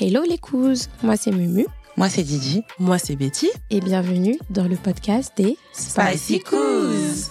[0.00, 1.66] Hello les cousses, moi c'est Mumu
[1.96, 2.62] Moi, c'est Didi.
[2.78, 3.48] Moi, c'est Betty.
[3.70, 7.30] et bienvenue dans le podcast des Spicy Coos.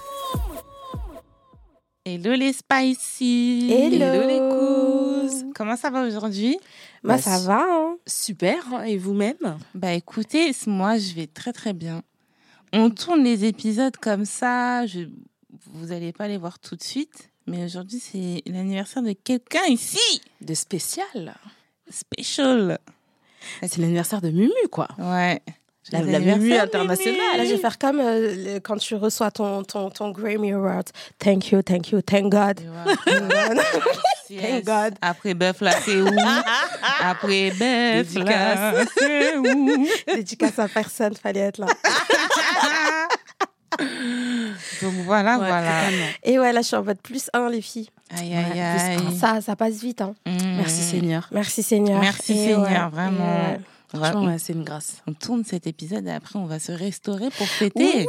[2.05, 3.69] Hello les Spicy.
[3.71, 4.27] Hello.
[4.27, 5.45] les cousses.
[5.55, 6.57] Comment ça va aujourd'hui?
[7.03, 8.57] Moi Bah, ça va hein Super.
[8.73, 9.57] hein, Et vous-même?
[9.73, 12.03] Bah écoutez, moi je vais très très bien.
[12.73, 14.85] On tourne les épisodes comme ça.
[14.85, 15.01] Je...
[15.73, 17.29] Vous n'allez pas les voir tout de suite.
[17.47, 20.21] Mais aujourd'hui, c'est l'anniversaire de quelqu'un ici.
[20.41, 21.35] De spécial.
[21.89, 22.77] Special.
[23.61, 24.87] C'est l'anniversaire de Mumu, quoi.
[24.97, 25.41] Ouais.
[25.91, 27.37] La, la Mumu internationale.
[27.37, 30.89] Là je vais faire comme euh, quand tu reçois ton, ton, ton Grammy Award.
[31.17, 32.59] Thank you, thank you, thank God.
[33.05, 33.57] Thank God.
[34.29, 34.41] Yes.
[34.43, 34.93] Thank God.
[35.01, 36.07] Après bœuf là, c'est où?
[36.99, 39.87] Après bœuf là, c'est où?
[40.05, 41.67] Dédicace à personne, fallait être là.
[44.81, 45.83] Donc voilà, Ouais, voilà.
[45.85, 46.05] totalement.
[46.23, 47.89] Et ouais, là je suis en mode plus 1 les filles.
[48.11, 49.17] Aïe, Ouais, aïe, plus aïe.
[49.19, 50.01] Ça, ça passe vite.
[50.01, 50.15] Hein.
[50.25, 50.31] Mmh.
[50.57, 51.27] Merci Seigneur.
[51.31, 51.99] Merci Seigneur.
[52.01, 53.25] Merci Et Seigneur, ouais, vraiment.
[53.93, 54.97] et va- Franchement, ouais, c'est une grâce.
[55.07, 58.07] on tourne cet épisode et après on va se restaurer pour fêter.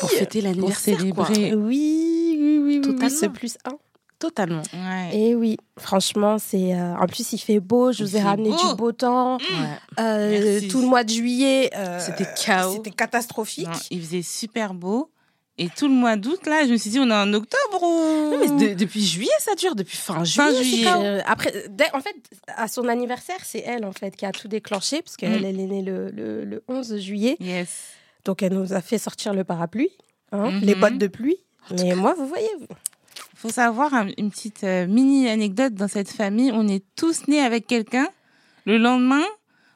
[0.00, 1.26] Pour fêter Pour l'anniversaire, quoi.
[1.26, 1.54] célébrer.
[1.54, 3.08] Oui, oui, oui, oui, oui, Totalement.
[3.20, 3.70] ce plus 1.
[4.18, 4.62] Totalement.
[4.74, 5.16] Ouais.
[5.16, 6.74] Et oui, franchement, c'est.
[6.74, 7.92] euh, En plus, il fait beau.
[7.92, 8.56] Je Il vous ai ramené beau.
[8.70, 9.36] du beau temps.
[9.36, 9.44] Ouais.
[10.00, 11.70] Euh, tout le mois de juillet.
[11.76, 12.72] euh, C'était chaos.
[12.74, 13.68] C'était catastrophique.
[13.68, 15.08] Non, il faisait super beau.
[15.58, 18.30] Et tout le mois d'août, là, je me suis dit, on est en octobre ou...
[18.30, 19.74] Non, mais de- depuis juillet, ça dure.
[19.74, 20.86] Depuis fin juillet.
[20.86, 21.52] Euh, après,
[21.92, 22.14] en fait,
[22.56, 25.44] à son anniversaire, c'est elle en fait qui a tout déclenché parce qu'elle Mm.
[25.44, 27.36] elle est née le, le, le 11 juillet.
[27.40, 27.68] Yes.
[28.24, 29.90] Donc elle nous a fait sortir le parapluie,
[30.32, 30.60] hein, Mhm.
[30.60, 31.38] les bottes de pluie.
[31.82, 32.48] Mais moi, vous voyez,
[33.34, 36.50] faut savoir un- une petite euh, mini anecdote dans cette famille.
[36.52, 38.08] On est tous nés avec quelqu'un
[38.64, 39.24] le lendemain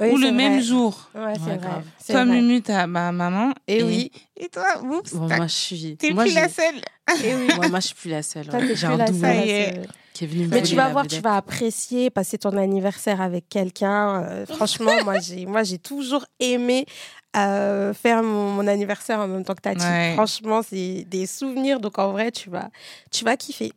[0.03, 1.09] oui, ou le même jour.
[1.15, 1.83] Ouais, c'est Ouais, vrai.
[2.09, 2.25] Toi.
[2.25, 3.53] Mumu, t'as ma maman.
[3.69, 4.11] Et oui.
[4.37, 5.97] Et toi, oups, Bon, moi, je suis.
[5.97, 6.77] t'es plus la seule.
[7.25, 7.49] Et oui.
[7.57, 8.49] Moi, moi, je suis plus la seule.
[8.51, 8.75] Ouais.
[8.75, 9.75] J'ai un double seule, Ça y est.
[9.75, 13.21] c'est- qui est venu me Mais tu vas voir, tu vas apprécier passer ton anniversaire
[13.23, 14.23] avec quelqu'un.
[14.25, 16.85] Euh, franchement, moi, j'ai, moi, j'ai toujours aimé
[17.35, 19.83] euh, faire mon, mon anniversaire en même temps que Tati.
[19.87, 20.13] Ouais.
[20.13, 21.81] Franchement, c'est des souvenirs.
[21.81, 22.69] Donc, en vrai, tu vas,
[23.11, 23.73] tu vas kiffer.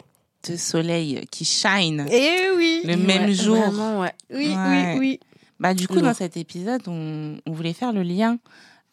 [0.45, 2.81] Ce soleil qui shine Et oui.
[2.83, 3.55] le même Ouais, jour.
[3.57, 4.11] Vraiment, ouais.
[4.31, 4.95] Oui, Ouais.
[4.95, 5.19] oui, oui.
[5.59, 8.37] Bah, du coup, dans cet épisode, on, on voulait faire le lien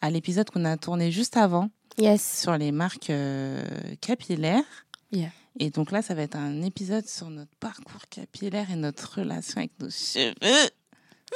[0.01, 2.41] à l'épisode qu'on a tourné juste avant Yes.
[2.41, 3.63] sur les marques euh,
[4.01, 4.63] capillaires.
[5.11, 5.29] Yeah.
[5.59, 9.57] Et donc là, ça va être un épisode sur notre parcours capillaire et notre relation
[9.59, 10.33] avec nos cheveux.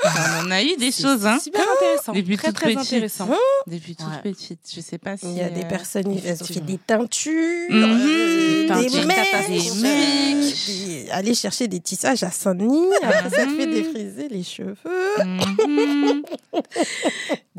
[0.05, 2.13] On en a eu des choses, hein, Super intéressant.
[2.13, 2.79] Depuis très, toute très petite.
[2.93, 3.29] intéressant.
[3.67, 4.21] depuis toute Ouais.
[4.31, 4.59] petite.
[4.73, 5.25] Je sais pas si.
[5.27, 7.83] Il y a des euh, personnes, elles ont fait des teintures, Mhm.
[7.83, 9.85] euh, Des des teintures mèches, catastrophiques.
[9.85, 12.87] euh, des- aller chercher des tissages à Saint-Denis.
[13.01, 13.73] Après, ça te fait Mhm.
[13.73, 14.77] défriser les cheveux.
[15.25, 16.21] mhm.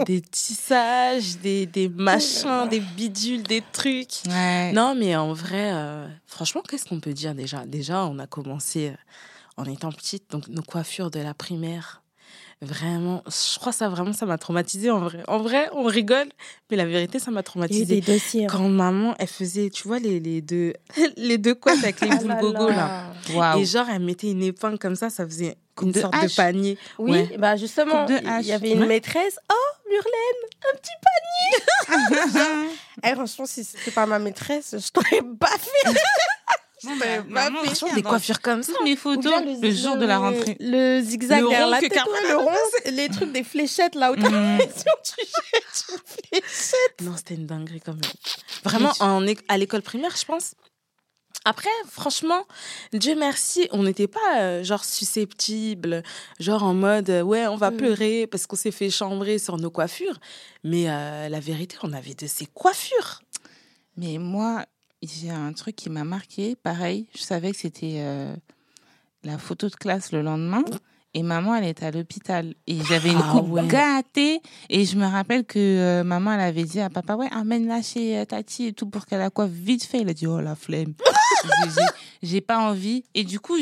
[0.06, 4.22] des tissages, des, des machins, des bidules, des trucs.
[4.28, 4.72] Ouais.
[4.72, 7.66] Non, mais en vrai, euh, franchement, qu'est-ce qu'on peut dire déjà?
[7.66, 8.92] Déjà, on a commencé
[9.56, 12.02] en étant petite, donc nos coiffures de la primaire.
[12.60, 15.22] Vraiment, je crois que ça vraiment, ça m'a traumatisée en vrai.
[15.28, 16.26] En vrai, on rigole,
[16.70, 18.00] mais la vérité, ça m'a Il y a eu traumatisée.
[18.00, 18.44] des dossiers.
[18.44, 18.48] hein.
[18.50, 20.72] Quand maman, elle faisait, tu vois, les, les deux,
[21.16, 23.12] les deux couettes avec les Ah boules là gogo là.
[23.58, 26.76] Et genre, elle mettait une épingle comme ça, ça faisait une de sorte de panier.
[26.98, 27.36] Oui, Ouais.
[27.38, 28.86] bah justement, il y avait une Ouais.
[28.88, 29.38] maîtresse.
[29.52, 32.68] Oh, Murlaine, un petit panier.
[33.04, 35.70] Eh, franchement, si c'était pas ma maîtresse, je t'aurais baffé.
[36.84, 38.72] Bon, Ouais, bah, bah, Franchement, des coiffures comme ça.
[38.84, 40.56] mes photos bien le, jour de la rentrée.
[40.60, 42.50] Le zigzag Le derrière rond la tête, ouais, le rond,
[42.92, 47.00] les trucs des fléchettes là où t'as l'impression que tu jettes une fléchette.
[47.02, 48.02] Non, c'était une dinguerie quand même.
[48.64, 50.54] Vraiment, tu- en, é- à l'école primaire, je pense.
[51.44, 52.44] Après, franchement,
[52.92, 56.02] Dieu merci, on n'était pas euh, genre susceptible,
[56.40, 57.76] genre en mode euh, ouais, on va Mm.
[57.76, 60.18] pleurer parce qu'on s'est fait chambrer sur nos coiffures.
[60.64, 63.20] Mais euh, la vérité, on avait de ces coiffures.
[63.96, 64.64] Mais moi,
[65.02, 66.56] j'ai un truc qui m'a marqué.
[66.56, 68.34] Pareil, je savais que c'était euh,
[69.24, 70.64] la photo de classe le lendemain.
[71.14, 72.54] Et maman, elle était à l'hôpital.
[72.66, 73.66] Et j'avais une Ah coupe ouais.
[73.66, 74.40] gâtée.
[74.68, 78.18] Et je me rappelle que euh, maman, elle avait dit à papa, ouais, amène-la chez
[78.18, 80.02] euh, Tati et tout pour qu'elle la coiffe vite fait.
[80.02, 80.92] Il a dit, oh, la flemme.
[82.22, 83.04] J'ai- pas envie.
[83.14, 83.56] Et du coup,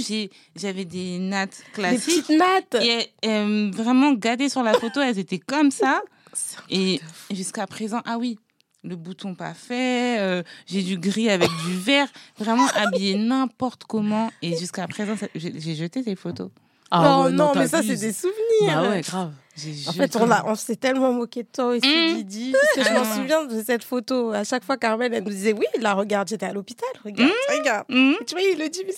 [0.57, 2.25] j'avais des nattes Des classiques.
[2.27, 2.77] petites nattes.
[2.85, 6.03] Et euh, vraiment gâtées sur la photo, elles étaient comme ça.
[6.71, 7.00] Et
[7.31, 8.39] jusqu'à présent, ah oui,
[8.84, 12.08] le bouton pas fait, euh, j'ai du gris avec du vert,
[12.38, 14.31] vraiment habillé n'importe comment.
[14.43, 16.50] Et jusqu'à présent, ça- j'ai j'ai jeté des photos.
[16.93, 17.99] Ah oh ouais, non, mais ça, t'abuses.
[17.99, 18.82] c'est des souvenirs.
[18.82, 19.32] Bah ouais, grave.
[19.56, 22.14] J'ai En jeté- fait, on, a- on s'est tellement moqué de toi aussi, Mmh.
[22.19, 22.52] Didi.
[22.52, 23.17] Parce que je m'en Ah.
[23.17, 24.31] souviens de cette photo.
[24.31, 26.88] À chaque fois, Carmen, elle nous disait Oui, là, regarde, j'étais à l'hôpital.
[27.05, 27.87] Regarde, regarde.
[27.88, 28.14] Mhm.
[28.20, 28.94] Et tu vois, il le dit, mais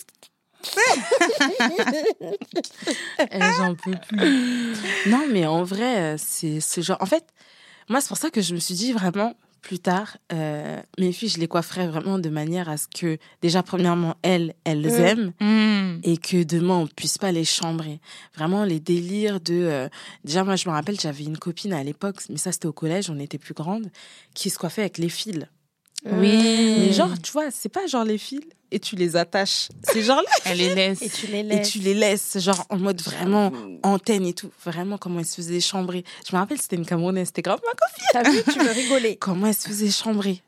[3.30, 4.74] Eh, J'en peux plus.
[5.06, 6.98] Non, mais en vrai, euh, c'est ce genre.
[7.00, 7.24] En fait,
[7.88, 11.28] moi, c'est pour ça que je me suis dit vraiment, plus tard, euh, mes filles,
[11.28, 15.00] je les coifferais vraiment de manière à ce que, déjà, premièrement, elles, elles Mm.
[15.04, 16.00] aiment Mm.
[16.04, 18.00] et que demain, on puisse pas les chambrer.
[18.36, 19.54] Vraiment, les délires de...
[19.54, 19.88] euh,
[20.24, 23.10] déjà, moi, je me rappelle, j'avais une copine à l'époque, mais ça, c'était au collège,
[23.10, 23.90] on était plus grande,
[24.34, 25.44] qui se coiffait avec les fils.
[26.04, 26.76] Oui.
[26.80, 28.40] Mais genre, tu vois, c'est pas genre les fils
[28.70, 29.68] et tu les attaches.
[29.82, 31.02] C'est genre là, Elle les laisse.
[31.02, 31.70] Et tu les et laisses.
[31.70, 33.50] tu les laisses, genre en mode vraiment
[33.82, 34.50] antenne et tout.
[34.64, 36.04] Vraiment, comment elle se faisait chambrer.
[36.28, 38.06] Je me rappelle, c'était une Camerounaise, c'était grave ma copine.
[38.12, 39.16] T'as vu, tu veux rigoler.
[39.16, 40.40] Comment elle se faisait chambrer.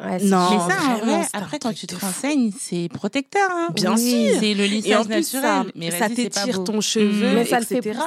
[0.00, 0.48] Ouais, c'est Non.
[0.50, 3.50] Mais ça, vraiment, vrai, après, quand tu te renseignes, c'est protecteur.
[3.50, 3.68] Hein.
[3.74, 4.10] Bien Oui.
[4.30, 4.36] sûr.
[4.40, 4.66] C'est le Et
[4.96, 5.72] en lissage plus, ça, naturel.
[5.76, 7.98] Mais ça t'étire ton cheveu, Mais ça le fait etc.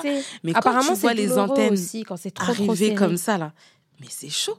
[0.44, 3.38] Mais quand Apparemment, tu vois c'est les antennes aussi quand c'est trop arriver comme ça,
[3.38, 3.52] là,
[4.00, 4.58] mais c'est chaud.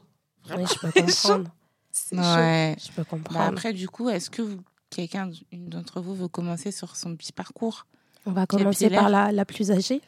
[0.55, 1.49] Oui, je peux C'est comprendre.
[1.97, 2.17] C'est.
[2.17, 2.75] Ouais.
[2.77, 3.39] Je peux Bah, comprendre.
[3.45, 4.41] après, du coup, est-ce que
[4.89, 7.85] quelqu'un une d'entre vous veut commencer sur son petit parcours?
[8.25, 10.01] On va commencer par la, la plus âgée.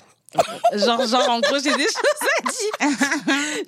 [0.73, 2.49] Genre, genre, en gros, j'ai des choses à
[2.89, 2.97] dire.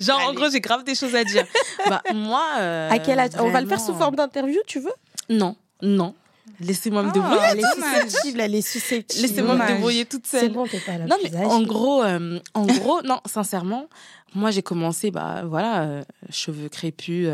[0.00, 1.46] Genre, en gros, j'ai grave des choses à dire.
[1.88, 2.44] Bah, moi.
[2.58, 3.30] euh, à quel âge?
[3.38, 4.92] On va le faire sous forme d'interview, tu veux?
[5.30, 6.14] Non, non.
[6.60, 7.40] Laissez-moi me Ah, débrouiller.
[7.52, 9.22] Elle est susceptible, elle est susceptible.
[9.26, 10.52] Laissez-moi me débrouiller toute C'est seule.
[10.52, 13.86] bon, t'es pas la Non, mais en gros, euh, en gros, non, sincèrement,
[14.34, 17.26] moi, j'ai commencé, bah, voilà, euh, cheveux crépus.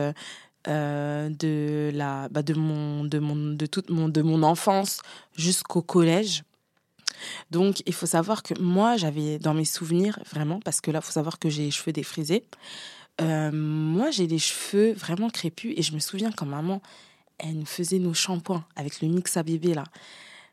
[0.68, 5.00] Euh, euh, de la bah, de mon de mon de toute mon de mon enfance
[5.36, 6.42] jusqu'au collège.
[7.50, 11.12] Donc il faut savoir que moi j'avais dans mes souvenirs vraiment parce que là faut
[11.12, 12.44] savoir que j'ai les cheveux défrisés
[13.22, 16.82] Euh, moi j'ai les cheveux vraiment crépus et je me souviens quand maman
[17.38, 19.84] elle nous faisait nos shampoings avec le mix à bébé là.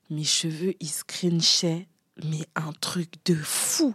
[0.09, 1.87] Mes cheveux ils scrunchaient
[2.23, 3.93] mais un truc de fou.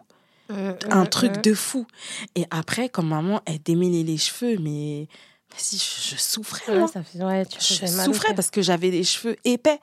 [0.51, 1.87] Mm, un truc de fou.
[2.35, 5.07] Et après, quand maman, elle démêlait les cheveux, mais
[5.57, 6.89] si je, je souffrais, Ouais, moi.
[6.89, 9.81] ça fait, ouais, tu Je souffrais parce que j'avais des cheveux épais,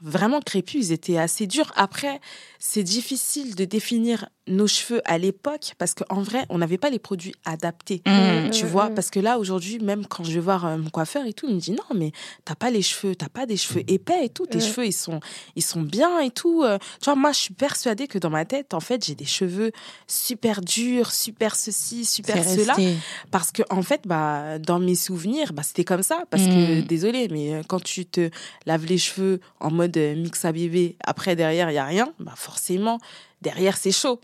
[0.00, 1.72] vraiment crépus, ils étaient assez durs.
[1.76, 2.20] Après,
[2.58, 6.98] c'est difficile de définir nos cheveux à l'époque parce qu'en vrai, on n'avait pas les
[6.98, 8.02] produits adaptés.
[8.06, 8.50] Mm.
[8.50, 11.26] Tu Mm, vois, parce que là, aujourd'hui, même quand je vais voir euh, mon coiffeur
[11.26, 12.12] et tout, il me dit non, mais
[12.44, 15.20] t'as pas les cheveux, t'as pas des cheveux épais et tout, tes cheveux, ils sont,
[15.56, 16.62] ils sont bien et tout.
[16.64, 16.78] euh.
[17.00, 19.72] Tu vois, moi, je suis persuadée que dans ma tête, en fait, j'ai des cheveux
[20.06, 22.74] super durs, super ceci, super cela.
[22.74, 22.96] resté.
[23.30, 26.24] Parce que, en fait, bah, dans mes souvenirs, bah, c'était comme ça.
[26.30, 28.30] Parce que, désolé, mais euh, quand tu te
[28.66, 32.34] laves les cheveux en mode mix à bébé, après, derrière, il y a rien, bah,
[32.36, 32.98] forcément,
[33.42, 34.20] derrière, c'est chaud.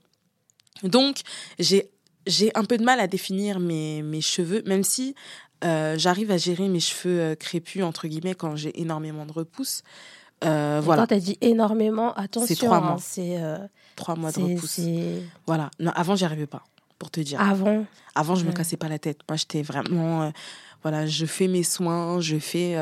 [0.82, 1.20] Donc,
[1.58, 1.90] j'ai
[2.26, 5.14] j'ai un peu de mal à définir mes, mes cheveux, même si
[5.62, 9.82] euh, j'arrive à gérer mes cheveux euh, crépus, entre guillemets, quand j'ai énormément de repousse.
[10.44, 12.54] Euh, voilà, Quand t'as dit énormément, attention.
[12.66, 12.96] trois hein, mois.
[12.98, 13.58] C'est euh,
[13.94, 14.70] trois mois de c'est- repousse.
[14.70, 15.70] c'est Voilà.
[15.78, 16.64] Non, avant, j'y arrivais pas,
[16.98, 17.40] pour te dire.
[17.40, 17.84] avant?
[18.14, 18.54] Avant, je me Ouais.
[18.56, 19.20] cassais pas la tête.
[19.28, 20.32] Moi, j'étais vraiment.
[20.82, 22.74] voilà, je fais mes soins, je fais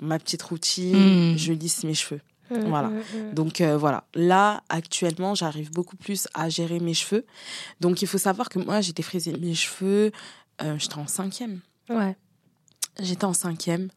[0.00, 1.38] ma petite routine, Mm.
[1.38, 2.20] je lisse mes cheveux.
[2.50, 2.88] Mm, Voilà.
[2.88, 2.98] mm,
[3.30, 3.34] mm.
[3.34, 7.24] Donc euh, voilà, là actuellement, j'arrive beaucoup plus à gérer mes cheveux.
[7.80, 10.12] Donc il faut savoir que moi, j'étais frisé mes cheveux,
[10.62, 11.60] euh, j'étais en cinquième.
[11.88, 12.16] Ouais.
[13.00, 13.88] J'étais en cinquième.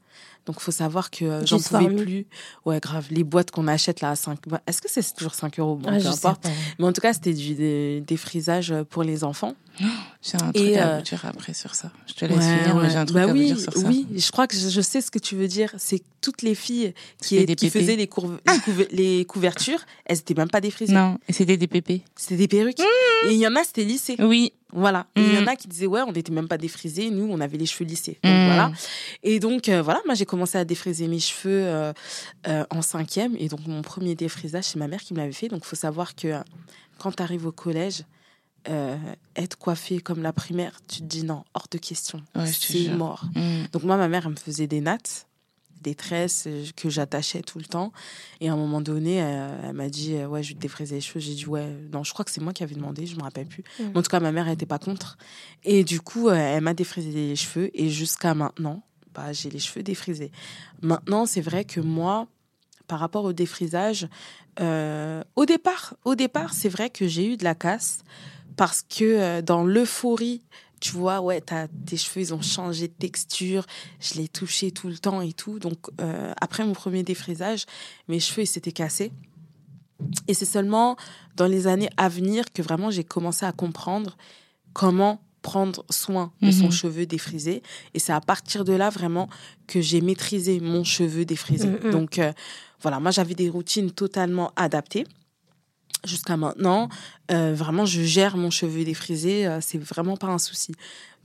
[0.45, 2.25] Donc il faut savoir que euh, j'en pouvais plus.
[2.65, 3.05] Ouais, grave.
[3.11, 4.39] Les boîtes qu'on achète là à 5.
[4.47, 5.75] bah, Est-ce que c'est toujours 5 euros?
[5.75, 6.43] Bon, Ah, peu je sais importe.
[6.43, 6.49] pas.
[6.79, 9.55] Mais en tout cas, c'était du dé- défrisage pour les enfants.
[10.21, 11.91] J'ai un truc Et, à euh, vous dire après sur ça.
[12.07, 12.89] Je te laisse Ouais, finir, mais ouais.
[12.89, 13.87] j'ai un truc Bah à oui, vous dire sur ça.
[13.87, 15.73] Oui, je crois que je, je sais ce que tu veux dire.
[15.77, 20.17] C'est que toutes les filles qui, des faisaient les, courv- les, couve- les couvertures, elles
[20.19, 20.93] étaient même pas défrisées.
[20.93, 22.01] Non, et c'était des pépés.
[22.15, 22.79] C'était des perruques.
[23.27, 24.15] Et il y en a, c'était lissé.
[24.19, 24.53] Oui.
[24.73, 25.07] Voilà.
[25.15, 25.47] Il y en Mm.
[25.47, 27.09] a qui disaient, ouais, on n'était même pas défrisés.
[27.09, 28.19] Nous, on avait les cheveux lissés.
[28.23, 28.45] Donc Mm.
[28.47, 28.71] voilà.
[29.23, 31.93] Et donc, euh, voilà, moi, j'ai commencé à défriser mes cheveux euh,
[32.47, 33.35] euh, en cinquième.
[33.39, 35.47] Et donc, mon premier défrisage, c'est ma mère qui me l'avait fait.
[35.47, 36.35] Donc, il faut savoir que
[36.99, 38.03] quand tu arrives au collège,
[39.35, 42.21] être coiffée comme la primaire, tu te dis non, hors de question.
[42.35, 43.23] Ouais, c'est mort.
[43.33, 43.67] Mm.
[43.71, 45.25] Donc moi, ma mère, elle me faisait des nattes,
[45.81, 47.91] des tresses euh, que j'attachais tout le temps.
[48.41, 50.95] Et à un moment donné, euh, elle m'a dit, euh, ouais, je vais te défriser
[50.95, 51.19] les cheveux.
[51.19, 53.47] J'ai dit, ouais, non, je crois que c'est moi qui avais demandé, je me rappelle
[53.47, 53.63] plus.
[53.79, 53.83] Mm.
[53.91, 55.17] Mais en tout cas, ma mère, elle était pas contre.
[55.63, 57.69] Et du coup, elle m'a défrisé les cheveux.
[57.73, 60.31] Et jusqu'à maintenant, bah, j'ai les cheveux défrisés.
[60.81, 62.27] Maintenant, c'est vrai que moi,
[62.87, 64.07] par rapport au défrisage,
[64.59, 67.99] euh, au départ, au départ, c'est vrai que j'ai eu de la casse
[68.55, 70.41] parce que euh, dans l'euphorie,
[70.79, 73.65] tu vois, ouais, t'as- tes cheveux, ils ont changé de texture,
[73.99, 75.59] je les touchais tout le temps et tout.
[75.59, 77.65] Donc, euh, après mon premier défrisage,
[78.07, 79.11] mes cheveux, ils s'étaient cassés.
[80.27, 80.95] Et c'est seulement
[81.35, 84.15] dans les années à venir que vraiment j'ai commencé à comprendre
[84.73, 86.71] comment prendre soin de son Mhm.
[86.71, 87.63] cheveu défrisé.
[87.93, 89.29] Et c'est à partir de là vraiment
[89.65, 91.67] que j'ai maîtrisé mon cheveu défrisé.
[91.69, 91.91] Mhm.
[91.91, 92.31] Donc euh,
[92.81, 95.05] voilà, moi j'avais des routines totalement adaptées.
[96.05, 96.89] Jusqu'à maintenant,
[97.31, 100.73] euh, vraiment, je gère mon cheveu défrisé, euh, c'est vraiment pas un souci.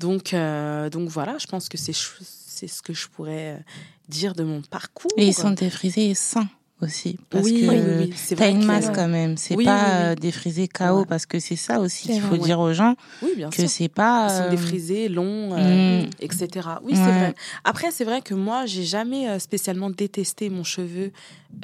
[0.00, 3.62] Donc, euh, donc voilà, je pense que c'est ce que je pourrais
[4.08, 5.12] dire de mon parcours.
[5.16, 6.48] Et ils sont défrisés et sains
[6.82, 7.18] aussi.
[7.30, 9.36] Parce Oui, que oui, oui, t'as une que- masse quand même.
[9.36, 11.04] C'est pas euh, défrisé KO Ouais.
[11.08, 13.68] parce que c'est ça aussi qu'il faut dire aux gens Oui, bien que sûr.
[13.70, 14.30] c'est pas.
[14.30, 16.10] Euh, défrisés, longs, euh, mm.
[16.20, 16.48] etc.
[16.82, 17.34] Oui, c'est vrai.
[17.64, 21.12] Après, c'est vrai que moi, j'ai jamais euh, spécialement détesté mon cheveu.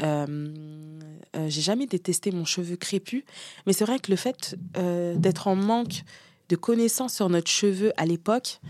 [0.03, 0.49] euh,
[1.49, 3.23] j'ai jamais détesté mon cheveu crépus.
[3.67, 4.57] Mais c'est vrai que le fait
[5.17, 6.03] d'être en manque
[6.49, 8.61] de connaissances sur notre cheveu à l'époque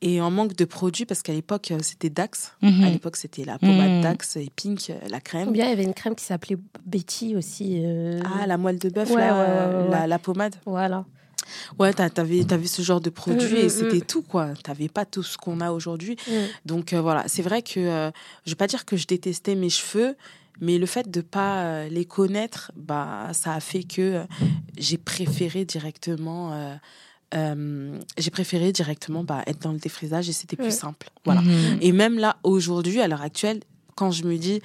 [0.00, 2.52] et en manque de produits, parce qu'à l'époque, euh, c'était Dax.
[2.62, 2.84] mhm.
[2.84, 4.00] À l'époque, c'était la pommade Mm.
[4.02, 5.52] Dax et Pink, euh, la Ou crème.
[5.52, 7.80] bien il y avait une crème qui s'appelait Betty aussi.
[7.84, 10.06] euh, Ah, la moelle de bœuf, Ouais, là, ouais, ouais, ouais, La, ouais.
[10.06, 10.54] la pommade.
[10.66, 11.04] Voilà.
[11.78, 14.02] Ouais, t'as- t'avais, t'avais ce genre de produits Mm, mm, et c'était mm.
[14.02, 14.48] tout, quoi.
[14.62, 16.16] T'avais pas tout ce qu'on a aujourd'hui.
[16.28, 16.32] Mm.
[16.66, 18.10] Donc euh, voilà, c'est vrai que euh,
[18.44, 20.14] je vais pas dire que je détestais mes cheveux,
[20.60, 24.24] mais le fait de pas les connaître, bah ça a fait que
[24.76, 26.52] j'ai préféré directement,
[27.34, 30.70] euh, j'ai préféré directement bah, être dans le défrisage et c'était plus Ouais.
[30.70, 31.10] simple.
[31.24, 31.42] Voilà.
[31.42, 31.78] Mhm.
[31.80, 33.60] Et même là aujourd'hui, à l'heure actuelle,
[33.96, 34.60] quand je me dis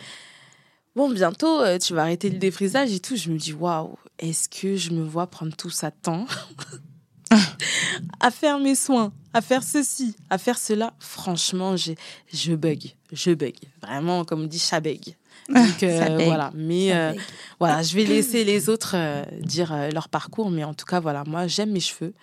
[0.96, 4.48] bon bientôt euh, tu vas arrêter le défrisage et tout, je me dis waouh, est-ce
[4.48, 6.26] que je me vois prendre tout ça de temps
[8.20, 11.96] à faire mes soins, à faire ceci, à faire cela, franchement, j'ai,
[12.32, 13.56] je bug, je bug.
[13.82, 15.16] Vraiment, comme on dit, ça bug.
[15.50, 17.22] Donc euh, voilà, mais euh, bègue.
[17.60, 21.02] voilà, je vais laisser les autres euh, dire euh, leur parcours, mais en tout cas,
[21.02, 22.14] voilà, moi j'aime mes cheveux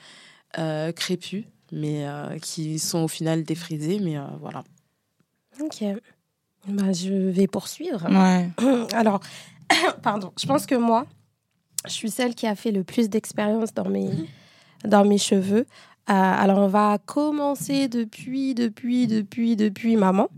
[0.59, 4.65] euh, crépus, mais euh, qui sont au final défrisés, mais euh, voilà.
[5.61, 5.85] Ok.
[6.69, 8.07] Bah, je vais poursuivre.
[8.09, 8.51] Ouais.
[8.93, 9.21] Alors,
[10.03, 11.07] pardon, je pense que moi,
[11.87, 14.11] je suis celle qui a fait le plus d'expérience dans mes,
[14.85, 15.67] dans mes cheveux.
[16.09, 20.29] Euh, alors, on va commencer depuis, depuis, depuis, depuis maman.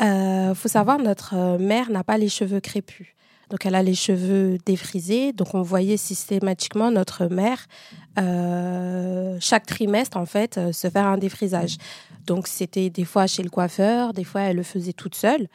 [0.00, 3.08] Euh, faut savoir, notre mère n'a pas les cheveux crépus.
[3.52, 5.34] Donc, elle a les cheveux défrisés.
[5.34, 7.66] Donc, on voyait systématiquement notre mère,
[8.18, 11.76] euh, chaque trimestre, en fait, euh, se faire un défrisage.
[12.26, 15.48] Donc, c'était des fois chez le coiffeur, des fois, elle le faisait toute seule.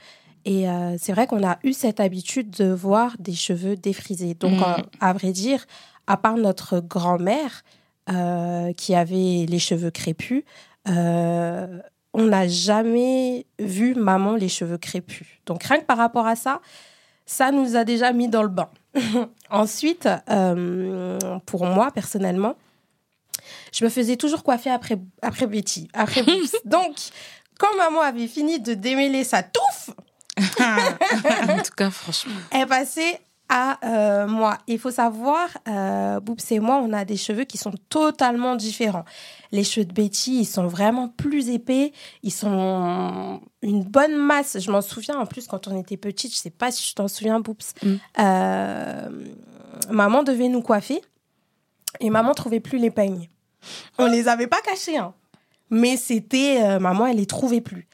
[0.46, 4.36] Et euh, c'est vrai qu'on a eu cette habitude de voir des cheveux défrisés.
[4.36, 5.66] Donc, euh, à vrai dire,
[6.06, 7.63] à part notre grand-mère
[8.77, 10.44] qui avait les cheveux crépus,
[10.86, 15.27] on n'a jamais vu maman les cheveux crépus.
[15.48, 16.62] Donc, rien que par rapport à ça,
[17.27, 18.69] ça nous a déjà mis dans le bain.
[19.51, 22.55] Ensuite, euh, pour moi, personnellement,
[23.72, 26.24] je me faisais toujours coiffer après, après Betty, après.
[26.65, 26.96] Donc,
[27.60, 29.91] quand maman avait fini de démêler sa touffe,
[30.39, 32.34] en tout cas, franchement.
[32.51, 33.19] est passée
[33.50, 34.58] à euh, moi.
[34.68, 39.06] Il faut savoir, euh, Boops et moi, on a des cheveux qui sont totalement différents.
[39.51, 41.94] Les cheveux de Betty, ils sont vraiment plus épais.
[42.24, 44.60] Ils sont une bonne masse.
[44.60, 46.34] Je m'en souviens en plus quand on était petite.
[46.34, 47.74] Je sais pas si je t'en souviens, Boops.
[47.84, 47.96] Mm.
[48.20, 49.10] Euh,
[49.89, 51.01] maman devait nous coiffer
[52.00, 53.30] et maman trouvait plus les peignes.
[53.98, 55.13] On les avait pas cachés, hein.
[55.70, 57.88] mais c'était euh, maman, elle les trouvait plus.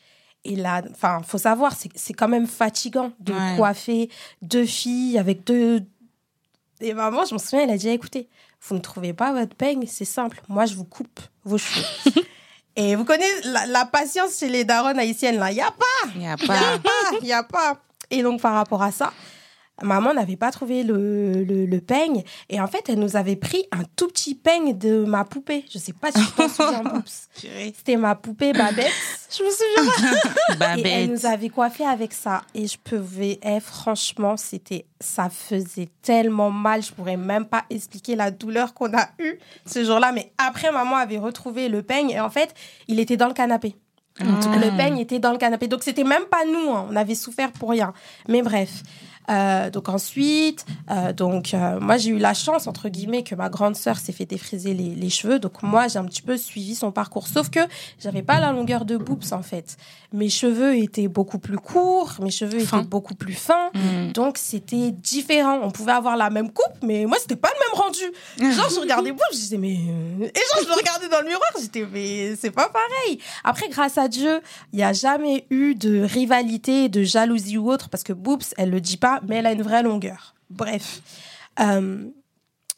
[0.46, 3.56] Et là, enfin, faut savoir, c'est quand même fatigant de Ouais.
[3.58, 4.10] coiffer
[4.42, 5.84] deux filles avec deux.
[6.82, 8.28] Et maman, je me souviens, elle a dit écoutez,
[8.68, 10.42] vous ne trouvez pas votre peigne, c'est simple.
[10.50, 11.86] Moi, je vous coupe vos cheveux.
[12.76, 15.52] Et vous connaissez la, la patience chez les darons haïtiennes, là.
[15.52, 16.54] Il n'y a pas, Il n'y a il n'y pas.
[16.74, 17.78] a pas, il n'y a pas.
[18.10, 19.14] Et donc, par rapport à ça,
[19.82, 22.24] maman n'avait pas trouvé le, le, le peigne.
[22.50, 25.66] Et en fait, elle nous avait pris un tout petit peigne de ma poupée.
[25.72, 26.84] Je ne sais pas si tu t'en souviens.
[27.36, 28.92] C'était ma poupée Babette.
[29.36, 29.92] Je me souviens
[30.50, 31.10] et elle Babette.
[31.10, 32.42] nous avait coiffé avec ça.
[32.54, 36.84] Et je pouvais, eh, franchement, c'était, ça faisait tellement mal.
[36.84, 40.12] Je pourrais même pas expliquer la douleur qu'on a eue ce jour-là.
[40.12, 42.12] Mais après, maman avait retrouvé le peigne.
[42.12, 42.54] Et en fait,
[42.88, 43.76] il était dans le canapé.
[44.20, 44.24] Ah.
[44.24, 45.68] Le peigne était dans le canapé.
[45.68, 46.70] Donc, c'était même pas nous.
[46.72, 46.88] hein.
[46.92, 47.94] On avait souffert pour rien.
[48.28, 48.70] Mais bref.
[49.30, 53.50] Euh, donc ensuite, euh, donc euh, moi j'ai eu la chance entre guillemets que ma
[53.50, 55.40] grande sœur s'est fait défriser les, les cheveux.
[55.40, 57.28] Donc moi j'ai un petit peu suivi son parcours.
[57.28, 57.60] Sauf que
[58.00, 59.78] j'avais pas la longueur de Boops en fait.
[60.12, 63.72] Mes cheveux étaient beaucoup plus courts, mes cheveux étaient beaucoup plus fins.
[63.74, 64.12] Mm.
[64.12, 65.60] Donc c'était différent.
[65.64, 68.54] On pouvait avoir la même coupe, mais moi c'était pas le même rendu.
[68.56, 71.28] Genre je regardais Boops, je disais mais euh, et genre je me regardais dans le
[71.28, 73.20] miroir, j'étais mais c'est pas pareil.
[73.44, 77.90] Après grâce à Dieu, il n'y a jamais eu de rivalité, de jalousie ou autre
[77.90, 80.36] parce que Boops, elle le dit pas, mais elle a une vraie longueur.
[80.50, 81.02] Bref.
[81.60, 82.06] Euh,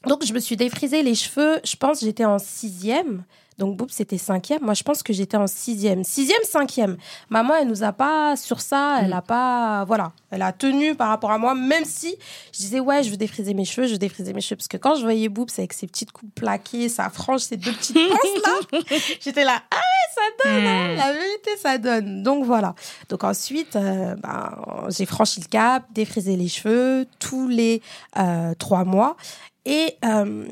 [0.05, 1.59] donc je me suis défrisé les cheveux.
[1.63, 3.23] Je pense j'étais en sixième.
[3.57, 4.61] Donc Boops c'était cinquième.
[4.63, 6.97] Moi je pense que j'étais en sixième, sixième, cinquième.
[7.29, 9.13] Maman elle nous a pas sur ça, elle Mm.
[9.13, 11.55] a pas, voilà, elle a tenu par rapport à moi.
[11.55, 12.15] Même si
[12.51, 14.77] je disais ouais je veux défriser mes cheveux, je veux défriser mes cheveux parce que
[14.77, 18.43] quand je voyais Boops avec ses petites coupes plaquées, sa frange, ses deux petites pinces
[18.71, 18.79] là,
[19.21, 20.65] j'étais là ah ouais ça donne.
[20.65, 20.93] hein.
[20.93, 20.97] Mm.
[20.97, 22.23] La vérité, ça donne.
[22.23, 22.73] Donc voilà.
[23.09, 24.55] Donc ensuite, euh, ben,
[24.89, 27.81] j'ai franchi le cap, défrisé les cheveux tous les
[28.17, 29.15] euh, trois mois.
[29.65, 30.47] Et euh,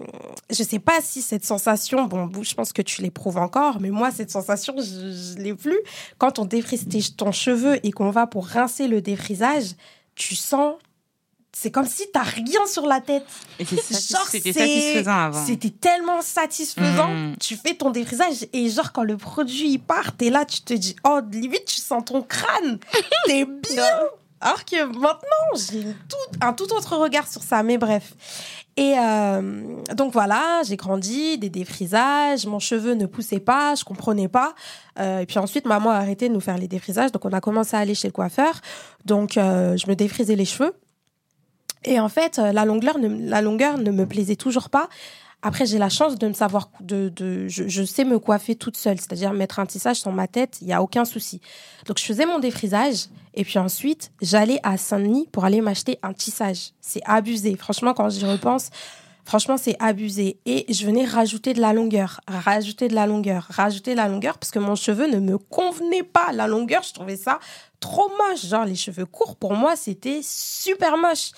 [0.50, 4.12] je sais pas si cette sensation, bon, je pense que tu l'éprouves encore, mais moi,
[4.12, 5.79] cette sensation, je, je l'ai plus.
[6.17, 9.75] Quand on défrise ton cheveu et qu'on va pour rincer le défrisage,
[10.15, 10.75] tu sens
[11.55, 13.25] c'est comme si t'as rien sur la tête.
[13.60, 15.46] C'était satisfaisant avant.
[15.46, 17.10] C'était tellement satisfaisant.
[17.10, 17.36] Mhm.
[17.39, 20.74] Tu fais ton défrisage et genre quand le produit il part, t'es là, tu te
[20.74, 22.79] dis oh limite tu sens ton crâne,
[23.27, 23.86] t'es bien.
[24.41, 25.86] Alors que maintenant j'ai
[26.41, 27.62] un tout autre regard sur ça.
[27.62, 28.13] Mais bref.
[28.75, 34.27] Et euh, donc voilà, j'ai grandi, des défrisages, mon cheveu ne poussait pas, je comprenais
[34.27, 34.56] pas.
[35.00, 37.42] Euh, et puis ensuite, maman a arrêté de nous faire les défrisages, donc on a
[37.42, 38.62] commencé à aller chez le coiffeur.
[39.06, 40.74] Donc euh, je me défrisais les cheveux.
[41.86, 44.89] Et en fait, euh, la longueur ne, la longueur ne me plaisait toujours pas.
[45.45, 48.97] Après, j'ai la chance de me savoir, de, de, je, sais me coiffer toute seule,
[48.97, 51.41] c'est-à-dire mettre un tissage sur ma tête, il y a aucun souci.
[51.85, 56.13] Donc, je faisais mon défrisage et puis ensuite, j'allais à Saint-Denis pour aller m'acheter un
[56.13, 56.71] tissage.
[56.79, 57.57] C'est abusé.
[57.57, 58.69] Franchement, quand j'y repense,
[59.25, 60.39] franchement, c'est abusé.
[60.45, 64.38] Et je venais rajouter de la longueur, rajouter de la longueur, rajouter de la longueur
[64.38, 66.31] parce que mon cheveu ne me convenait pas.
[66.31, 67.39] La longueur, je trouvais ça
[67.81, 68.45] trop moche.
[68.45, 71.31] Genre, les cheveux courts, pour moi, c'était super moche.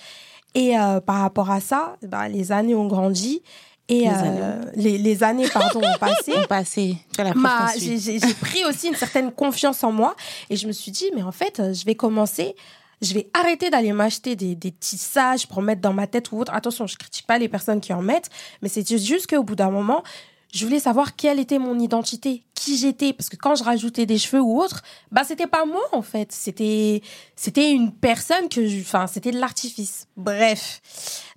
[0.54, 3.42] Et euh, par rapport à ça, bah, les années ont grandi.
[3.88, 4.72] Et Les euh, années.
[4.76, 6.34] les, les années pardon, ont passé.
[7.80, 10.16] J'ai pris aussi une certaine confiance en moi
[10.50, 12.56] et je me suis dit mais en fait euh, je vais commencer
[13.02, 16.54] je vais arrêter d'aller m'acheter des, des tissages pour mettre dans ma tête ou autre
[16.54, 18.30] attention je critique pas les personnes qui en mettent
[18.64, 20.02] mais c'est juste qu'au bout d'un moment
[20.52, 24.18] je voulais savoir quelle était mon identité qui j'étais parce que quand je rajoutais des
[24.18, 24.82] cheveux ou autre
[25.12, 27.02] bah c'était pas moi en fait c'était
[27.36, 30.82] c'était une personne que enfin c'était de l'artifice bref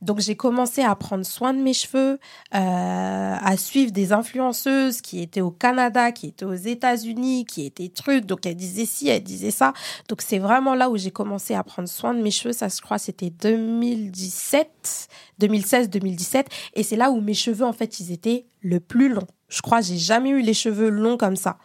[0.00, 2.18] donc j'ai commencé à prendre soin de mes cheveux
[2.54, 7.88] euh, à suivre des influenceuses qui étaient au Canada, qui étaient aux États-Unis, qui étaient
[7.88, 8.25] trucs.
[8.25, 9.72] Donc elles disaient ci, elles disaient ça.
[10.08, 12.52] Donc c'est vraiment là où j'ai commencé à prendre soin de mes cheveux.
[12.52, 15.08] Ça, je crois, c'était 2017,
[15.38, 16.48] 2016, 2017.
[16.75, 19.26] Et c'est là où mes cheveux, en fait, ils étaient le plus longs.
[19.49, 21.59] Je crois, j'ai jamais eu les cheveux longs comme ça.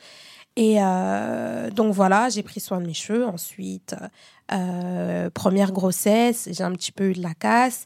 [0.55, 3.25] Et euh, donc voilà, j'ai pris soin de mes cheveux.
[3.25, 3.95] Ensuite,
[4.51, 7.85] euh, première grossesse, j'ai un petit peu eu de la casse.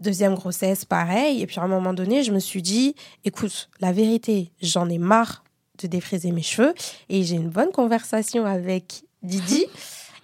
[0.00, 1.42] Deuxième grossesse, pareil.
[1.42, 4.98] Et puis à un moment donné, je me suis dit, écoute, la vérité, j'en ai
[4.98, 5.44] marre
[5.80, 6.74] de défriser mes cheveux.
[7.08, 9.66] Et j'ai une bonne conversation avec Didi.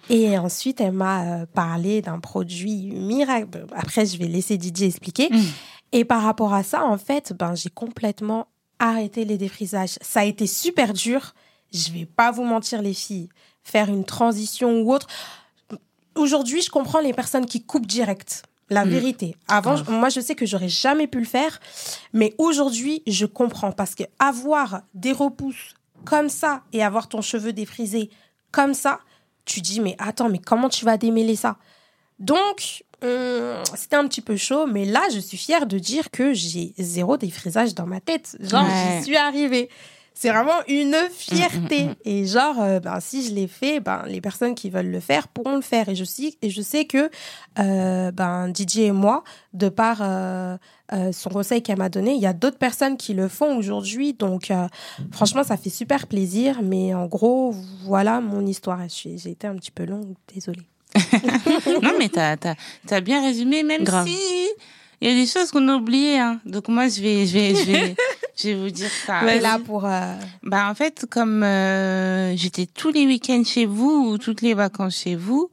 [0.09, 3.65] Et ensuite, elle m'a euh, parlé d'un produit miracle.
[3.75, 5.29] Après, je vais laisser Didi expliquer.
[5.29, 5.43] Mm.
[5.91, 8.47] Et par rapport à ça, en fait, ben, j'ai complètement
[8.79, 9.97] arrêté les défrisages.
[10.01, 11.33] Ça a été super dur.
[11.73, 13.29] Je vais pas vous mentir, les filles.
[13.63, 15.07] Faire une transition ou autre.
[16.15, 18.43] Aujourd'hui, je comprends les personnes qui coupent direct.
[18.71, 18.89] La Mm.
[18.89, 19.35] vérité.
[19.47, 21.59] Avant, je- moi, je sais que j'aurais jamais pu le faire.
[22.13, 23.71] Mais aujourd'hui, je comprends.
[23.71, 25.73] Parce que avoir des repousses
[26.05, 28.09] comme ça et avoir ton cheveu défrisé
[28.51, 28.99] comme ça,
[29.45, 31.57] tu dis, mais attends, mais comment tu vas démêler ça?
[32.19, 34.65] Donc, hum, c'était un petit peu chaud.
[34.67, 38.35] Mais là, je suis fière de dire que j'ai zéro défrisage dans ma tête.
[38.39, 38.97] Genre, Ouais.
[38.99, 39.69] j'y suis arrivée.
[40.15, 41.83] C'est vraiment une fierté.
[41.85, 41.95] Mm, mm, mm.
[42.03, 45.29] Et genre, euh, ben, si je l'ai fait, ben, les personnes qui veulent le faire
[45.29, 45.87] pourront le faire.
[45.87, 47.09] Et je sais, et je sais que
[47.57, 50.57] euh, ben, Didier et moi, de par euh,
[51.13, 54.11] son conseil qu'elle m'a donné, il y a d'autres personnes qui le font aujourd'hui.
[54.13, 54.51] Donc,
[55.13, 56.59] franchement, ça fait super plaisir.
[56.63, 57.51] Mais en gros,
[57.85, 58.79] voilà mon histoire.
[58.89, 60.67] J'ai été un petit peu longue, désolée.
[61.83, 62.35] non, mais t'as
[62.91, 64.07] as, bien résumé, même Grave.
[64.07, 64.17] si
[65.01, 66.19] il y a des choses qu'on a oubliées.
[66.19, 66.39] Hein.
[66.45, 67.95] Donc moi, je vais, je vais, je vais,
[68.35, 69.21] je vais vous dire ça.
[69.23, 69.85] Mais là, pour...
[69.85, 74.53] euh, Bah en fait, comme euh, j'étais tous les week-ends chez vous ou toutes les
[74.53, 75.49] vacances chez vous,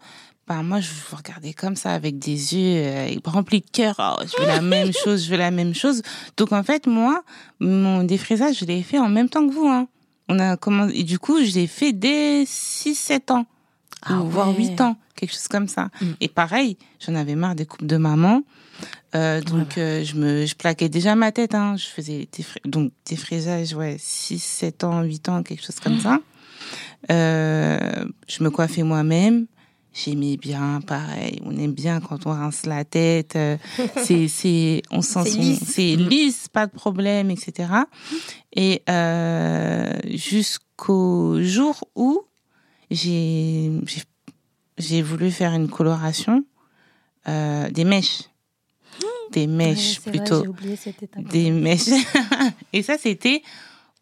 [0.48, 3.96] bah moi je vous regardais comme ça avec des yeux euh, remplis de cœur.
[3.98, 6.02] Oh, je veux la même chose, je veux la même chose.
[6.36, 7.22] Donc en fait moi,
[7.60, 9.66] mon défrisage, je l'ai fait en même temps que vous.
[9.68, 9.86] Hein.
[10.28, 13.46] On a comment et du coup je l'ai fait dès 6-7 ans,
[14.02, 14.56] Ah ou voire ouais.
[14.68, 15.90] 8 ans, quelque chose comme ça.
[16.00, 16.06] Mm.
[16.20, 18.42] Et pareil, j'en avais marre des coupes de maman.
[19.14, 21.76] Euh, donc euh, je me je plaquais déjà ma tête hein.
[21.76, 25.98] je faisais des donc des frisages ouais 6 7 ans 8 ans quelque chose comme
[26.00, 26.18] ça
[27.10, 29.46] euh, je me coiffais moi-même
[29.94, 33.38] j'aimais bien pareil on aime bien quand on rince la tête
[34.04, 35.64] c'est c'est on sent C'est lisse.
[35.64, 37.70] c'est lisse pas de problème etc
[38.54, 42.22] et euh, jusqu'au jour où
[42.90, 44.02] j'ai j'ai
[44.78, 46.44] j'ai voulu faire une coloration
[47.28, 48.22] euh, des mèches
[49.30, 50.78] des mèches ouais, vrai, plutôt J'ai oublié
[51.30, 51.90] des mèches.
[52.72, 53.42] Et ça, c'était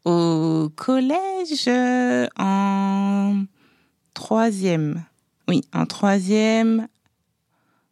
[0.05, 3.45] au collège euh, en
[4.13, 5.03] troisième.
[5.49, 6.89] Oui, en troisième,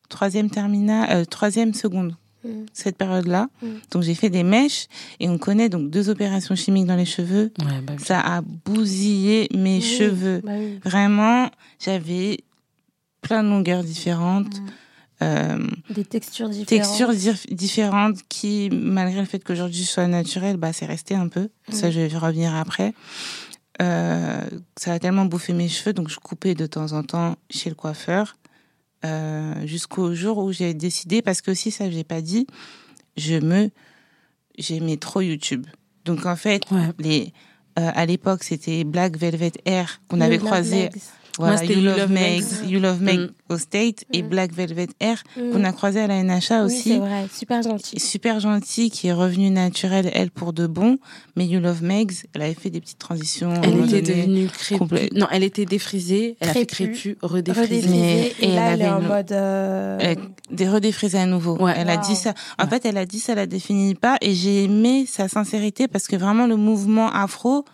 [0.09, 2.17] troisième terminale, euh, troisième seconde.
[2.45, 2.49] Mm.
[2.73, 3.49] Cette période-là.
[3.63, 3.67] Mm.
[3.91, 4.87] Donc j'ai fait des mèches
[5.21, 7.53] et on connaît donc deux opérations chimiques dans les cheveux.
[7.61, 8.05] Ouais, bah, oui.
[8.05, 10.41] Ça a bousillé mes Oui, cheveux.
[10.45, 10.79] bah oui.
[10.85, 12.39] Vraiment, j'avais
[13.23, 14.61] plein de longueurs différentes.
[15.23, 15.59] Euh,
[15.91, 16.69] Des textures différentes.
[16.69, 21.29] textures dif- différentes qui, malgré le fait qu'aujourd'hui je sois naturelle, bah, c'est resté un
[21.29, 21.49] peu.
[21.71, 22.93] Ça, je vais revenir après.
[23.81, 24.41] Euh,
[24.77, 27.75] ça a tellement bouffé mes cheveux, donc je coupais de temps en temps chez le
[27.77, 28.37] coiffeur.
[29.05, 32.47] euh, jusqu'au jour où j'ai décidé, parce que aussi ça j'ai pas dit,
[33.17, 33.71] je me
[34.59, 35.67] j'aimais trop YouTube.
[36.05, 36.89] Donc en fait, Ouais.
[37.01, 37.33] les
[37.75, 40.85] à l'époque c'était Black Velvet Air qu'on avait croisé.
[40.85, 41.01] Legs.
[41.39, 42.45] Voilà, Moi, You You Love Megs.
[42.69, 43.29] You Love Meg Mm.
[43.49, 44.29] au State et Mm.
[44.29, 45.51] Black Velvet Air Mm.
[45.53, 47.99] qu'on a croisé à la NHA Oui, aussi c'est vrai, super gentil.
[47.99, 50.99] super gentille, qui est revenue naturelle, elle, pour de bon.
[51.37, 53.55] Mais You Love Megs, elle avait fait des petites transitions.
[53.63, 55.09] Elle était devenue crépue.
[55.15, 56.37] Non, elle était défrisée.
[56.41, 56.93] Elle a fait Crépue.
[56.93, 57.77] crépue, redéfrisée.
[57.77, 59.33] Redéfrisée, Mais- et et là, elle elle est en une- mode...
[59.33, 60.15] euh, Euh,
[60.51, 61.57] des redéfrisés à nouveau.
[61.63, 61.73] Ouais.
[61.77, 62.03] Elle a Wow.
[62.07, 62.35] dit ça.
[62.59, 62.71] En Ouais.
[62.71, 64.19] fait, elle a dit ça, la définit pas.
[64.21, 67.65] Et j'ai aimé sa sincérité parce que vraiment, le mouvement afro,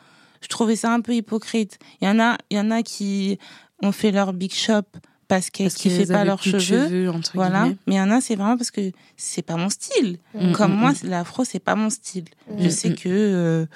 [0.42, 1.79] je trouvais ça un peu hypocrite.
[2.01, 3.38] Il y en a, il y en a qui
[3.83, 4.83] ont fait leur big shop
[5.29, 7.11] parce qu'elles Parce kiffaient pas leurs cheveux.
[7.11, 7.62] entre Voilà.
[7.64, 7.77] guillemets.
[7.87, 10.18] Mais il y en a, c'est vraiment parce que c'est pas mon style.
[10.35, 10.94] Mm, Comme mm, moi, mm.
[10.94, 12.24] c'est- l'afro, c'est pas mon style.
[12.59, 13.66] Je sais que euh,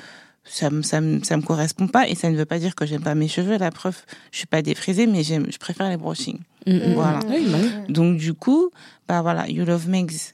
[0.44, 2.84] ça me ça me ça me correspond pas et ça ne veut pas dire que
[2.86, 3.58] j'aime pas mes cheveux.
[3.58, 3.96] La preuve,
[4.32, 6.38] je suis pas défrisée, mais j'aime, je préfère les brushing.
[6.66, 6.94] Mm.
[6.94, 7.20] Voilà.
[7.28, 7.92] Oui, bah oui.
[7.92, 8.70] Donc du coup,
[9.06, 10.32] bah voilà, You Love Megs,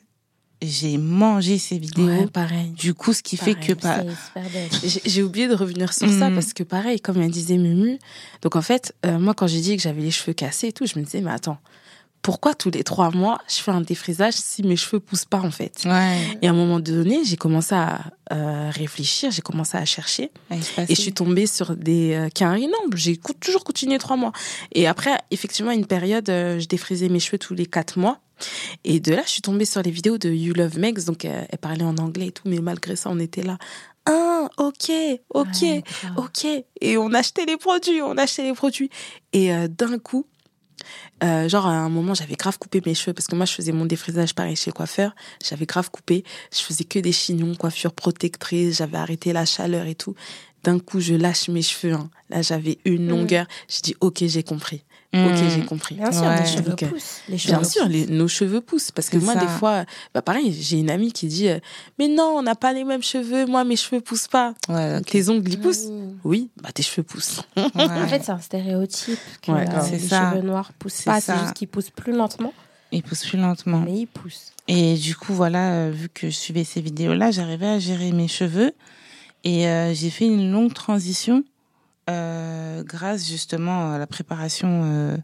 [0.62, 2.06] j'ai mangé ces vidéos.
[2.06, 2.70] Ouais, pareil.
[2.70, 3.72] Du coup, ce qui fait que.
[5.04, 6.34] J'ai oublié de revenir sur ça Mhm.
[6.34, 7.98] parce que pareil, comme elle disait Mumu,
[8.42, 10.86] donc en fait, euh, moi quand j'ai dit que j'avais les cheveux cassés et tout,
[10.86, 11.58] je me disais mais attends,
[12.22, 15.50] pourquoi tous les trois mois je fais un défrisage si mes cheveux poussent pas en
[15.52, 15.82] fait?
[15.84, 18.00] Ouais, Et à un moment donné, j'ai commencé à
[18.32, 22.66] euh, réfléchir, j'ai commencé à chercher ouais, et je suis tombée sur des euh, quinri.
[22.66, 24.32] Non, j'ai toujours continué trois mois.
[24.72, 28.18] Et après, effectivement, une période, euh, je défrisais mes cheveux tous les quatre mois.
[28.84, 31.04] Et de là, je suis tombée sur les vidéos de You Love Megs.
[31.04, 33.58] Donc, elle parlait en anglais et tout, mais malgré ça, on était là.
[34.06, 34.90] Ah, ok,
[35.34, 35.82] ok, Ouais,
[36.16, 36.46] ok.
[36.80, 38.88] Et on achetait les produits, on achetait les produits.
[39.34, 40.24] Et euh, d'un coup,
[41.24, 43.72] euh, genre à un moment, j'avais grave coupé mes cheveux parce que moi, je faisais
[43.72, 45.14] mon défrisage pareil chez le coiffeur.
[45.44, 46.24] J'avais grave coupé.
[46.52, 48.78] Je faisais que des chignons, coiffure protectrice.
[48.78, 50.14] J'avais arrêté la chaleur et tout.
[50.64, 51.94] D'un coup, je lâche mes cheveux.
[51.94, 52.10] hein.
[52.30, 53.10] Là, j'avais une Mm.
[53.10, 53.46] longueur.
[53.68, 54.84] Je dis, ok, j'ai compris.
[55.14, 55.24] Mm.
[55.26, 55.94] Ok, j'ai compris.
[55.94, 56.38] Bien sûr, Ouais.
[56.40, 57.20] les cheveux poussent.
[57.30, 57.92] Les cheveux Bien sûr, poussent.
[57.92, 58.90] les- nos cheveux poussent.
[58.90, 59.40] Parce que moi, ça.
[59.40, 61.58] des fois, bah pareil, j'ai une amie qui dit, euh,
[61.98, 63.46] mais non, on n'a pas les mêmes cheveux.
[63.46, 64.52] Moi, mes cheveux poussent pas.
[64.68, 65.06] Ouais, ok.
[65.06, 65.86] Tes ongles, ils poussent.
[65.86, 66.18] Mm.
[66.24, 67.40] Oui, bah tes cheveux poussent.
[67.56, 67.64] Ouais.
[67.74, 70.30] En fait, c'est un stéréotype que Ouais, euh, les C'est ça.
[70.32, 71.20] cheveux noirs poussent C'est pas.
[71.22, 72.52] C'est juste qu'ils poussent plus lentement,
[72.92, 73.80] il pousse plus lentement.
[73.80, 74.52] mais ils poussent.
[74.68, 78.28] Et du coup, voilà, euh, vu que je suivais ces vidéos-là, j'arrivais à gérer mes
[78.28, 78.72] cheveux.
[79.44, 81.44] Et euh, j'ai fait une longue transition
[82.08, 85.16] euh, grâce justement à la préparation euh,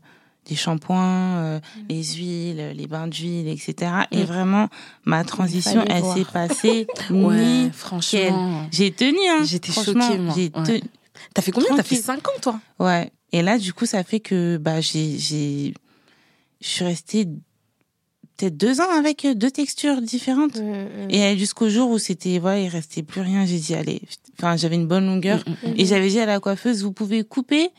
[0.46, 3.92] des shampoings, euh, les huiles, les bains d'huile, etc.
[4.10, 4.26] Et Mm.
[4.26, 4.68] vraiment,
[5.04, 8.68] ma transition, elle s'est passée Ouais, franchement.
[8.70, 9.44] J'ai tenu, hein.
[9.44, 10.34] J'étais choquée, moi.
[10.36, 10.64] J'ai Ouais.
[10.64, 10.82] tenu.
[11.32, 11.68] T'as fait combien?
[11.76, 12.22] T'as fait Tranquille.
[12.22, 12.60] 5 ans, toi?
[12.78, 13.10] Ouais.
[13.32, 15.74] Et là, du coup, ça fait que bah j'ai j'ai
[16.60, 17.26] je suis restée
[18.36, 20.56] peut-être deux ans avec deux textures différentes.
[20.56, 21.10] Mm, mm.
[21.10, 24.02] Et jusqu'au jour où c'était, voilà, il restait plus rien, j'ai dit, allez,
[24.38, 25.38] enfin, j'avais une bonne longueur.
[25.46, 25.74] Mm, mm, mm.
[25.76, 27.70] Et j'avais dit à la coiffeuse, vous pouvez couper,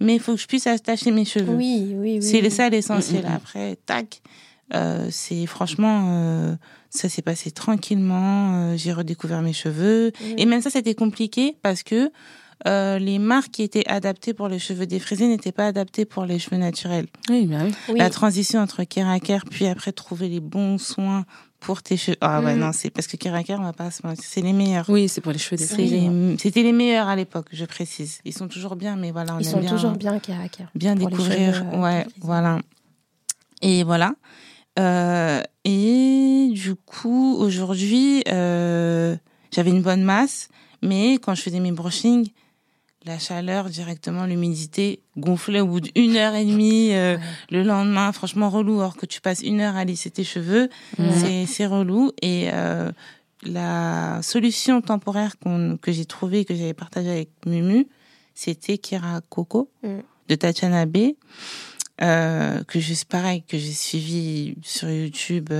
[0.00, 1.54] mais il faut que je puisse attacher mes cheveux.
[1.54, 2.22] Oui, oui, oui.
[2.22, 2.50] c'est oui.
[2.50, 3.26] ça l'essentiel.
[3.26, 4.22] Après, tac,
[4.74, 6.56] euh, c'est franchement, euh,
[6.90, 8.54] ça s'est passé tranquillement.
[8.54, 10.08] euh, j'ai redécouvert mes cheveux.
[10.20, 10.38] Mm.
[10.38, 12.10] Et même ça, c'était compliqué parce que
[12.66, 16.38] euh, les marques qui étaient adaptées pour les cheveux défrisés n'étaient pas adaptées pour les
[16.38, 17.06] cheveux naturels.
[17.28, 17.74] Oui, bah oui.
[17.90, 17.98] Oui.
[17.98, 21.26] La transition entre Keraker, puis après trouver les bons soins
[21.64, 22.16] pour tes cheveux.
[22.20, 22.58] Ah ouais, Mm.
[22.60, 24.88] non, c'est parce que Keraker, on va pas c'est les meilleurs.
[24.88, 26.36] Oui, c'est pour les cheveux des filles.
[26.38, 28.20] C'était les meilleurs à l'époque, je précise.
[28.24, 30.70] Ils sont toujours bien, mais voilà, on Ils aime sont bien, toujours bien caractère.
[30.74, 31.54] bien découvrir.
[31.54, 32.58] cheveux, euh, ouais, voilà.
[33.62, 34.14] Et voilà.
[34.78, 39.16] Euh, et du coup, aujourd'hui, euh,
[39.52, 40.48] j'avais une bonne masse,
[40.82, 42.28] mais quand je faisais mes brushings,
[43.06, 46.92] la chaleur directement, l'humidité gonflait au bout d'une heure et demie.
[46.94, 47.22] euh, Ouais.
[47.50, 50.68] Le lendemain, franchement relou, alors que tu passes une heure à lisser tes cheveux,
[51.46, 52.12] c'est relou.
[52.22, 52.90] Et euh,
[53.42, 55.34] la solution temporaire
[55.82, 57.86] que j'ai trouvée, que j'avais partagée avec Mumu,
[58.34, 59.98] c'était Kira Coco Mm.
[60.28, 60.96] de Tatiana B.
[62.02, 65.50] Euh, que je pareil que j'ai suivi sur YouTube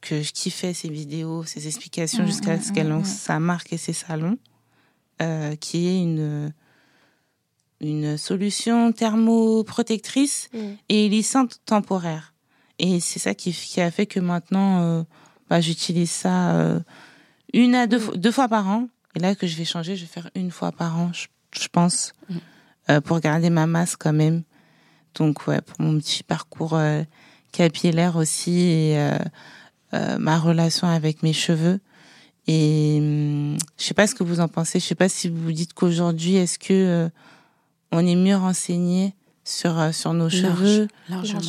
[0.00, 3.92] que je kiffais ses vidéos ses explications jusqu'à ce qu'elle lance sa marque et ses
[3.92, 4.38] salons
[5.58, 6.52] qui est une
[7.80, 10.58] une solution thermoprotectrice Mm.
[10.88, 12.32] et lissante temporaire.
[12.78, 15.02] Et c'est ça qui, qui a fait que maintenant, euh,
[15.48, 16.80] bah, j'utilise ça euh,
[17.52, 18.88] une à deux, fois- deux fois par an.
[19.14, 21.26] Et là que je vais changer, je vais faire une fois par an, je,
[21.58, 22.34] je pense, Mm.
[22.90, 24.42] euh, pour garder ma masse quand même.
[25.14, 26.78] Donc ouais, pour mon petit parcours
[27.50, 29.10] capillaire aussi et
[30.18, 31.80] ma relation avec mes cheveux.
[32.46, 34.78] Et hum, je sais pas ce que vous en pensez.
[34.78, 37.08] Je sais pas si vous vous dites qu'aujourd'hui, est-ce que
[37.92, 40.88] on est mieux renseigné sur euh, sur nos cheveux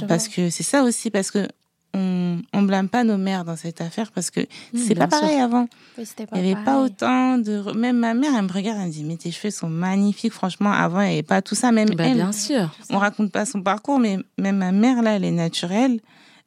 [0.07, 1.47] parce que c'est ça aussi parce que
[1.93, 5.19] on, on blâme pas nos mères dans cette affaire parce que Mmh, c'est pas sûr.
[5.21, 5.67] pareil avant.
[5.97, 6.03] Oui,
[6.35, 7.71] Il n'y avait pas autant de.
[7.75, 10.33] Même ma mère, elle me regarde, elle me dit Mais tes cheveux sont magnifiques.
[10.33, 11.71] Franchement, avant, il n'y avait pas tout ça.
[11.71, 12.69] Même Bah, elle, bien sûr.
[12.91, 15.99] on raconte pas son parcours, mais même ma mère, là, elle est naturelle.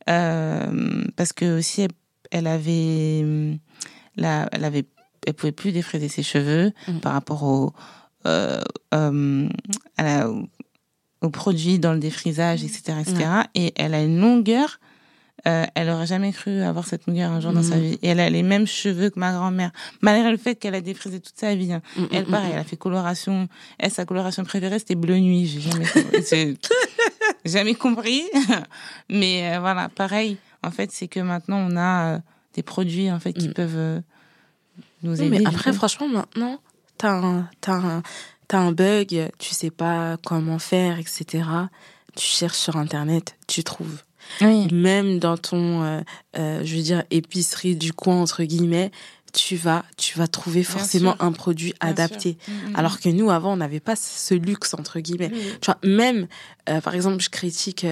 [0.08, 1.90] euh, parce que aussi, elle,
[2.30, 3.20] elle avait.
[3.24, 3.58] hum,
[4.16, 4.84] La, elle avait.
[5.26, 7.00] Elle pouvait plus défriser ses cheveux Mhm.
[7.00, 7.72] par rapport au.
[8.26, 8.60] Euh,
[8.94, 9.48] euh,
[9.96, 10.46] à la- au-
[11.22, 13.28] aux produits dans le défrisage, etc., etc.
[13.54, 14.80] Et elle a une longueur.
[15.46, 17.82] euh, elle aurait jamais cru avoir cette longueur un jour dans sa Mhm.
[17.82, 17.98] vie.
[18.02, 19.70] Et elle a les mêmes cheveux que ma grand-mère,
[20.02, 21.72] malgré le fait qu'elle a défrisé toute sa vie.
[21.72, 21.80] hein.
[21.96, 22.52] Mm, Elle, mm, pareil, mm.
[22.52, 23.48] elle a fait coloration.
[23.78, 25.46] Elle, sa coloration préférée, c'était bleu nuit.
[25.46, 25.86] J'ai jamais,
[26.30, 26.58] j'ai
[27.46, 28.22] jamais compris.
[29.08, 30.36] Mais euh, voilà, pareil.
[30.62, 32.18] En fait, c'est que maintenant, on a euh,
[32.54, 33.54] des produits, en fait, qui Mm.
[33.54, 34.00] peuvent euh,
[35.02, 35.30] nous Oui, aider.
[35.30, 36.58] mais du après, franchement, maintenant,
[37.00, 38.02] t'as un, t'as un,
[38.48, 41.44] t'as un bug, tu sais pas comment faire, etc.
[42.16, 44.02] Tu cherches sur Internet, tu trouves.
[44.42, 44.68] oui.
[44.72, 46.00] Même dans ton, euh,
[46.36, 48.90] euh, je veux dire, épicerie du coin, entre guillemets,
[49.32, 52.36] tu vas, tu vas trouver forcément un produit Bien adapté.
[52.44, 52.52] sûr.
[52.54, 55.30] Mm, mm, Alors que nous, avant, on n'avait pas ce luxe, entre guillemets.
[55.60, 56.26] Tu vois, même,
[56.68, 57.86] euh, par exemple, je critique,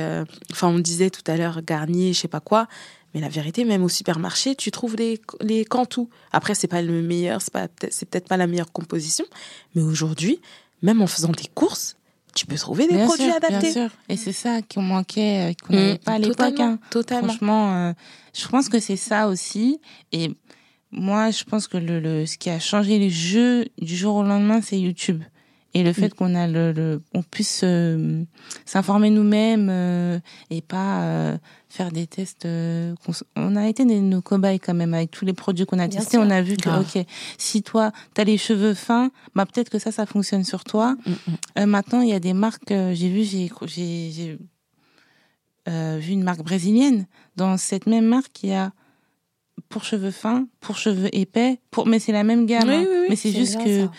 [0.51, 2.67] enfin, on disait tout à l'heure Garnier, je sais pas quoi,
[3.15, 6.09] mais la vérité, même au supermarché, tu trouves les, les Cantou.
[6.33, 9.25] Après, c'est pas le meilleur, c'est pas, peut-être- c'est peut-être pas la meilleure composition,
[9.75, 10.41] mais aujourd'hui,
[10.83, 11.97] même en faisant tes courses,
[12.35, 13.73] tu peux trouver des Bien produits sûr, adaptés.
[13.73, 13.91] Bien sûr.
[14.09, 16.37] Et c'est ça qu'on manquait, euh, qu'on n'avait pas à l'époque.
[16.37, 16.79] totalement, hein.
[16.91, 17.29] totalement.
[17.29, 17.93] Franchement, euh,
[18.35, 19.81] je pense que c'est ça aussi.
[20.13, 20.31] Et
[20.93, 24.23] moi, je pense que le, le, ce qui a changé les jeux du jour au
[24.23, 25.23] lendemain, c'est YouTube.
[25.75, 28.25] Et le fait qu'on a le, le, on puisse euh,
[28.65, 32.47] s'informer nous-mêmes euh, et pas euh, faire des tests.
[32.47, 32.95] euh,
[33.37, 36.17] on a été des- nos cobayes quand même avec tous les produits qu'on a testés.
[36.17, 36.87] On a vu que Grave.
[36.97, 37.05] ok,
[37.37, 40.97] si toi t'as les cheveux fins, bah peut-être que ça, ça fonctionne sur toi.
[41.07, 41.17] Mm, mm.
[41.59, 42.73] Euh, maintenant, il y a des marques.
[42.73, 44.39] euh, j'ai vu, j'ai, j'ai, j'ai
[45.69, 47.07] euh, vu une marque brésilienne.
[47.37, 48.73] Dans cette même marque, il y a
[49.69, 52.69] pour cheveux fins, pour cheveux épais, pour mais c'est la même gamme.
[52.69, 52.85] Oui, hein.
[52.89, 53.93] oui, oui, mais c'est juste que ça.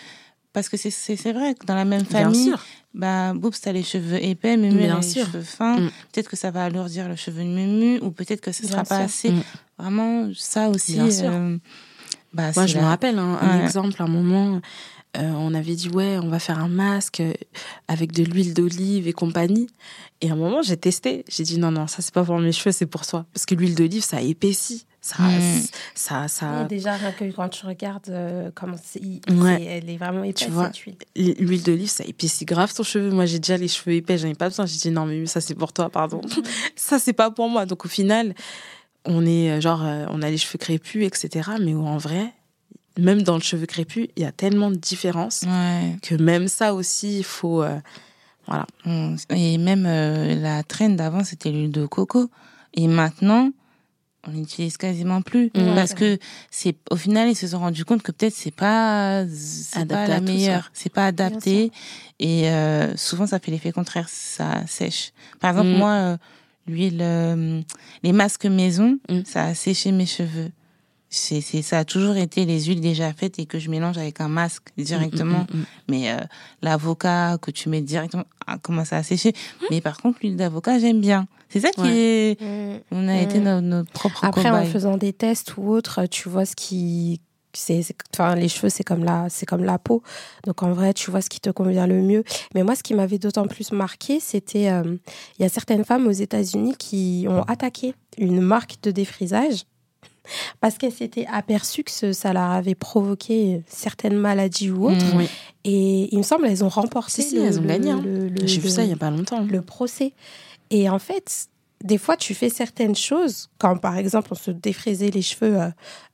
[0.52, 2.52] Parce que c'est, c'est, c'est vrai que dans la même famille,
[2.94, 5.26] bah Boobs t'as les cheveux épais, Mumu a les sûr.
[5.26, 5.78] cheveux fins.
[5.78, 5.90] Mm.
[6.12, 8.96] Peut-être que ça va alourdir le cheveu de Mumu ou peut-être que ce sera pas
[8.96, 9.04] sûr.
[9.04, 9.30] assez.
[9.30, 9.42] Mm.
[9.78, 10.94] Vraiment, ça aussi.
[10.94, 11.30] Bien sûr.
[11.30, 11.56] euh,
[12.32, 13.64] bah, Moi, je la- me rappelle hein, un Ouais.
[13.64, 14.60] exemple, un moment,
[15.16, 17.22] euh, on avait dit, ouais, on va faire un masque
[17.88, 19.68] avec de l'huile d'olive et compagnie.
[20.20, 21.24] Et à un moment, j'ai testé.
[21.28, 23.26] J'ai dit, non, non, ça, c'est pas pour mes cheveux, c'est pour toi.
[23.32, 24.86] Parce que l'huile d'olive, ça épaissit.
[25.02, 25.62] Ça, Mm.
[25.94, 29.56] ça, ça, Oui, déjà, rien que quand tu regardes euh, comment c'est, Ouais.
[29.56, 30.66] c'est- elle est vraiment épaisse, Tu vois.
[30.66, 30.96] cette huile.
[31.16, 33.10] l'huile d'olive, ça épaissit grave ton cheveu.
[33.10, 34.66] Moi, j'ai déjà les cheveux épais, j'en ai pas besoin.
[34.66, 36.20] J'ai dit, non, mais ça, c'est pour toi, pardon.
[36.76, 37.64] ça, c'est pas pour moi.
[37.64, 38.34] Donc, au final,
[39.06, 41.48] on est euh, genre, euh, on a les cheveux crépus, etc.
[41.58, 42.34] Mais en vrai,
[42.98, 45.96] même dans le cheveu crépus, il y a tellement de différences Ouais.
[46.02, 47.62] que même ça aussi, il faut.
[47.62, 47.78] euh,
[48.46, 48.66] voilà.
[48.84, 52.30] On- Et même euh, la trend d'avant, c'était l'huile de coco.
[52.74, 53.50] Et maintenant,
[54.26, 55.50] on l'utilise quasiment plus.
[55.50, 56.18] Parce que
[56.50, 60.20] c'est, au final, ils se sont rendus compte que peut-être c'est pas, c'est pas la
[60.20, 60.70] meilleure.
[60.74, 61.72] C'est pas adapté.
[62.18, 64.08] Et euh, souvent, ça fait l'effet contraire.
[64.10, 65.12] Ça sèche.
[65.40, 65.76] Par exemple, Mm.
[65.78, 66.16] moi, euh,
[66.66, 67.60] l'huile, euh,
[68.02, 69.20] les masques maison, Mm.
[69.24, 70.50] ça a séché mes cheveux.
[71.12, 74.20] C'est, c'est, ça a toujours été les huiles déjà faites et que je mélange avec
[74.20, 75.46] un masque directement.
[75.52, 76.20] Mm, mm, mm, Mais euh,
[76.62, 79.32] l'avocat que tu mets directement ah, commence à sécher.
[79.70, 81.26] Mais par contre, l'huile d'avocat, j'aime bien.
[81.48, 82.36] C'est ça qui Ouais.
[82.40, 82.82] est.
[82.92, 86.44] On a été notre, notre propre Après, en faisant des tests ou autre, tu vois
[86.46, 87.20] ce qui.
[87.52, 90.04] C'est, c'est- enfin, les cheveux, c'est comme la, c'est comme la peau.
[90.46, 92.22] Donc, en vrai, tu vois ce qui te convient le mieux.
[92.54, 94.96] Mais moi, ce qui m'avait d'autant plus marqué, c'était, euh,
[95.36, 99.64] il y a certaines femmes aux États-Unis qui ont attaqué une marque de défrisage
[100.60, 105.14] parce qu'elles s'étaient aperçues que ce- ça leur avait provoqué certaines maladies ou autres.
[105.14, 105.18] Mm.
[105.18, 105.28] Oui.
[105.64, 107.22] Et il me semble, elles ont remporté.
[107.22, 108.02] Si, si, le- elles ont le- gagné, hein.
[108.04, 109.42] le- J'ai vu ça il y a pas longtemps.
[109.42, 110.12] le procès.
[110.70, 111.46] Et en fait,
[111.82, 115.68] des fois, tu fais certaines choses, quand par exemple, on se défrisait les cheveux euh,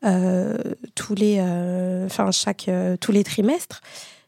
[0.05, 0.57] euh,
[0.95, 3.81] tous les, euh, chaque, tous les trimestres.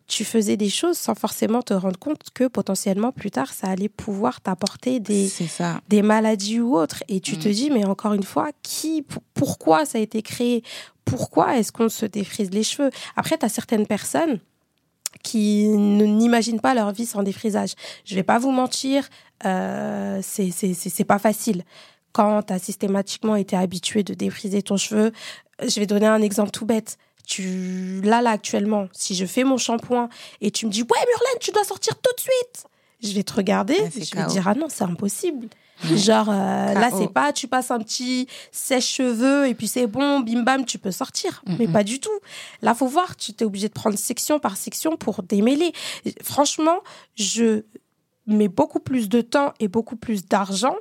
[0.08, 3.90] Tu faisais des choses sans forcément te rendre compte que potentiellement plus tard, ça allait
[3.90, 5.28] pouvoir t'apporter des,
[6.02, 7.04] maladies ou autres.
[7.08, 7.38] Et tu Mm.
[7.38, 10.62] te dis, mais encore une fois, qui, pourquoi ça a été créé?
[11.04, 12.90] Pourquoi est-ce qu'on se défrise les cheveux?
[13.16, 14.40] Après, tu as certaines personnes
[15.22, 17.72] qui ne- n'imaginent pas leur vie sans défrisage.
[18.04, 19.08] Je vais pas vous mentir,
[19.44, 21.64] euh, c'est c'est- c'est- c'est pas facile.
[22.12, 25.12] Quand tu as systématiquement été habitué de défriser ton cheveu,
[25.60, 26.96] je vais donner un exemple tout bête.
[27.28, 30.08] Tu, là, là, actuellement, si je fais mon shampoing
[30.40, 32.64] et tu me dis, ouais, Murlène, tu dois sortir tout de suite,
[33.02, 35.48] je vais te regarder, Ah, c'est je vais te dire, ah non, c'est impossible.
[35.94, 40.42] Genre, euh, là, c'est pas, tu passes un petit sèche-cheveux et puis c'est bon, bim
[40.42, 41.42] bam, tu peux sortir.
[41.58, 42.18] Mais pas du tout.
[42.62, 45.72] Là, faut voir, tu t'es obligé de prendre section par section pour démêler.
[46.22, 46.78] Franchement,
[47.14, 47.62] je
[48.26, 50.76] mets beaucoup plus de temps et beaucoup plus d'argent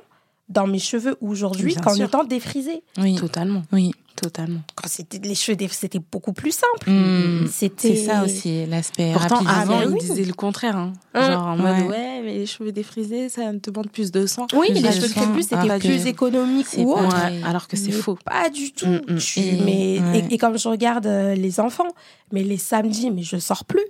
[0.48, 2.82] dans mes cheveux aujourd'hui qu'en étant défrisés.
[2.98, 3.62] Oui, Totalement.
[3.72, 3.92] oui.
[4.20, 4.58] Totalement.
[4.74, 6.90] Quand c'était les cheveux, c'était beaucoup plus simple.
[6.90, 7.46] Mm.
[7.52, 10.00] C'était C'est ça aussi, l'aspect Pourtant, ah, avant, mais ils oui.
[10.00, 10.76] disaient le contraire.
[10.76, 10.92] hein.
[11.14, 11.30] Hein.
[11.30, 11.86] Genre en mode, Ouais.
[11.86, 14.48] ouais, mais les cheveux défrisés, ça demande plus de sang.
[14.54, 17.02] Oui, Plus les de cheveux crépus, Ah, c'était plus de- économique ou autre.
[17.04, 17.30] vrai.
[17.30, 18.18] Ouais, alors que c'est faux.
[18.24, 18.86] Pas du tout.
[18.88, 19.18] Mm, mm.
[19.18, 20.24] Tu- Et- mais, ouais.
[20.28, 21.86] et, et comme je regarde euh, les enfants,
[22.32, 23.86] mais les samedis, mais je sors plus.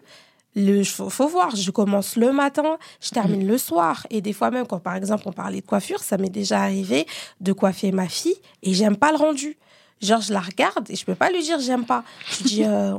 [0.56, 4.06] Le, faut, faut voir, je commence le matin, je termine le soir.
[4.10, 7.06] Et des fois même, quand par exemple on parlait de coiffure, ça m'est déjà arrivé
[7.40, 9.56] de coiffer ma fille et j'aime pas le rendu.
[10.00, 12.04] Genre, je la regarde et je peux pas lui dire j'aime pas.
[12.38, 12.92] Je dis, euh,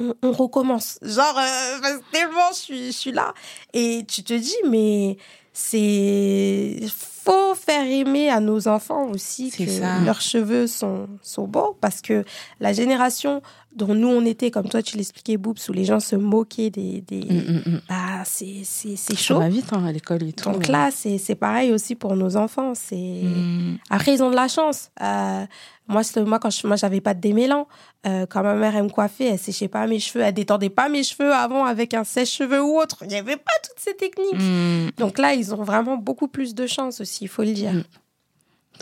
[0.00, 0.98] on, on- recommence.
[1.02, 3.34] Genre, euh, tellement je suis, je suis là.
[3.74, 5.16] Et tu te dis, mais
[5.52, 6.76] c'est.
[7.24, 9.98] faut faire aimer à nos enfants aussi que ça.
[10.00, 12.24] leurs cheveux sont, sont beaux parce que
[12.60, 13.42] la génération
[13.76, 17.02] dont nous on était, comme toi tu l'expliquais, Boobs, où les gens se moquaient des.
[17.02, 17.80] des Mm, mm, mm.
[17.88, 19.38] bah, c'est c'est- c'est Ça chaud.
[19.38, 20.50] va vite hein, à l'école et tout.
[20.50, 22.72] Donc là, c'est c'est pareil aussi pour nos enfants.
[22.74, 23.76] C'est Mm.
[23.90, 24.90] après ils ont de la chance.
[25.02, 25.44] Euh,
[25.88, 27.68] moi, moi quand je, moi j'avais pas de démêlant.
[28.06, 30.88] Euh, quand ma mère elle me coiffait, elle séchait pas mes cheveux, elle détendait pas
[30.88, 32.98] mes cheveux avant avec un sèche-cheveux ou autre.
[33.04, 34.96] Il y avait pas toutes ces techniques.
[34.96, 37.72] Donc là, ils ont vraiment beaucoup plus de chance aussi, il faut le dire.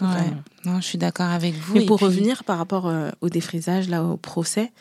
[0.00, 0.32] Ouais.
[0.64, 1.74] Non, je suis d'accord avec vous.
[1.74, 4.72] Mais Et pour puis- revenir par rapport euh, au défrisage, là, au procès,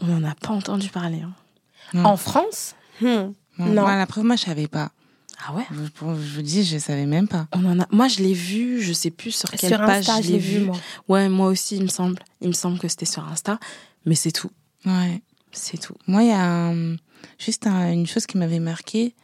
[0.00, 1.22] on n'en a pas entendu parler.
[1.22, 2.02] hein.
[2.04, 3.82] En France, hmm, Non, Non.
[3.82, 4.90] Moi, la preuve, moi, je savais pas.
[5.46, 5.64] Ah ouais?
[5.70, 7.46] Je, vous dis, je savais même pas.
[7.52, 7.86] on en a...
[7.90, 10.38] Moi, je l'ai vu, je sais plus sur quelle sur page Insta, je l'ai l'ai
[10.38, 10.64] vu, vu.
[10.64, 10.76] moi.
[11.08, 12.18] Ouais, moi aussi, il me semble.
[12.40, 13.58] Il me semble que c'était sur Insta,
[14.06, 14.50] mais c'est tout.
[14.86, 15.22] Ouais.
[15.52, 15.94] C'est tout.
[16.06, 16.96] Moi, il y a un-
[17.38, 19.14] juste un- une chose qui m'avait marqué.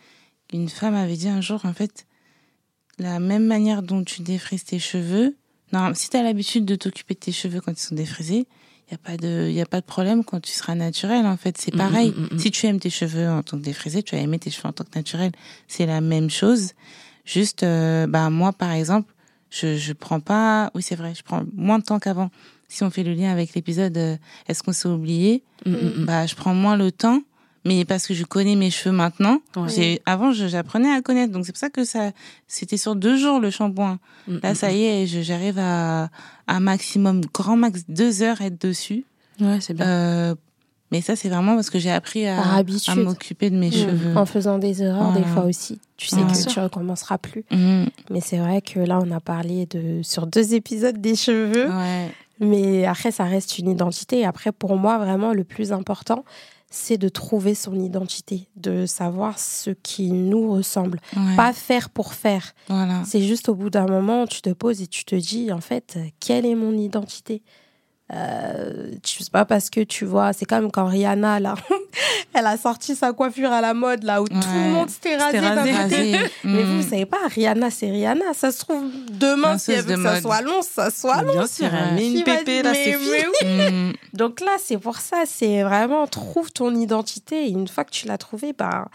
[0.53, 2.07] Une femme avait dit un jour, en fait,
[3.01, 5.37] la même manière dont tu défrises tes cheveux.
[5.73, 8.47] Non, si tu as l'habitude de t'occuper de tes cheveux quand ils sont défrisés,
[8.89, 11.37] il n'y a, pas de- y a pas de problème quand tu seras naturel, en
[11.37, 11.57] fait.
[11.59, 12.11] C'est Mm, pareil.
[12.17, 12.39] mm, mm, mm.
[12.39, 14.73] Si tu aimes tes cheveux en tant que défrisé, tu vas aimer tes cheveux en
[14.73, 15.31] tant que naturel.
[15.69, 16.73] C'est la même chose.
[17.25, 19.13] Juste, euh, bah, moi, par exemple,
[19.51, 22.31] je, je prends pas, oui, c'est vrai, je prends moins de temps qu'avant.
[22.69, 24.17] Si on fait le lien avec l'épisode, euh,
[24.49, 25.43] est-ce qu'on s'est oublié?
[25.67, 27.21] Bah, je prends moins le temps,
[27.65, 29.39] mais parce que je connais mes cheveux maintenant.
[29.57, 30.01] Ouais.
[30.07, 32.11] Avant, j'apprenais à connaître, donc c'est pour ça que ça,
[32.49, 33.99] c'était sur deux jours le shampoing.
[34.29, 36.09] Mm, Là, mm, ça y est, j'arrive à
[36.49, 39.05] un maximum, grand max, deux heures être dessus.
[39.41, 39.47] mm.
[39.47, 39.87] Ouais, c'est bien.
[39.87, 40.35] Euh,
[40.93, 42.65] mais ça, c'est vraiment parce que j'ai appris à,
[42.97, 43.73] m'occuper de mes Mm.
[43.73, 44.17] cheveux.
[44.17, 45.79] En faisant des erreurs, des fois aussi.
[45.97, 46.23] Tu sais Ouais.
[46.33, 46.63] que tu sûr.
[46.65, 47.45] recommenceras plus.
[47.53, 51.69] Mais c'est vrai que là, on a parlé de sur deux épisodes des cheveux.
[51.71, 52.11] Ouais.
[52.41, 54.21] Mais après, ça reste une identité.
[54.21, 56.25] Et après, pour moi, vraiment, le plus important,
[56.71, 61.01] c'est de trouver son identité, de savoir ce qui nous ressemble.
[61.17, 61.37] ouais.
[61.37, 62.55] Pas faire pour faire.
[62.69, 63.03] Voilà.
[63.05, 65.99] C'est juste au bout d'un moment, tu te poses et tu te dis, en fait,
[66.21, 67.43] quelle est mon identité?
[68.13, 71.55] Euh, je sais pas parce que tu vois, c'est comme quand Rihanna là,
[72.35, 75.39] elle a sorti sa coiffure à la mode là où tout le monde s'était rasé.
[75.39, 75.73] Rasé.
[75.73, 76.13] Rasé.
[76.45, 76.71] Mais Mhm.
[76.77, 78.35] vous, vous savez pas, Rihanna c'est Rihanna.
[78.35, 81.33] Ça se trouve demain si elle veut que ça soit long, ça soit long.
[81.33, 83.73] Bien sûr, elle met une pépé, là, mais- c'est mais oui.
[83.73, 83.93] Mhm.
[84.15, 87.47] Donc là, c'est pour ça, c'est vraiment trouve ton identité.
[87.47, 88.89] Et une fois que tu l'as trouvée, bah,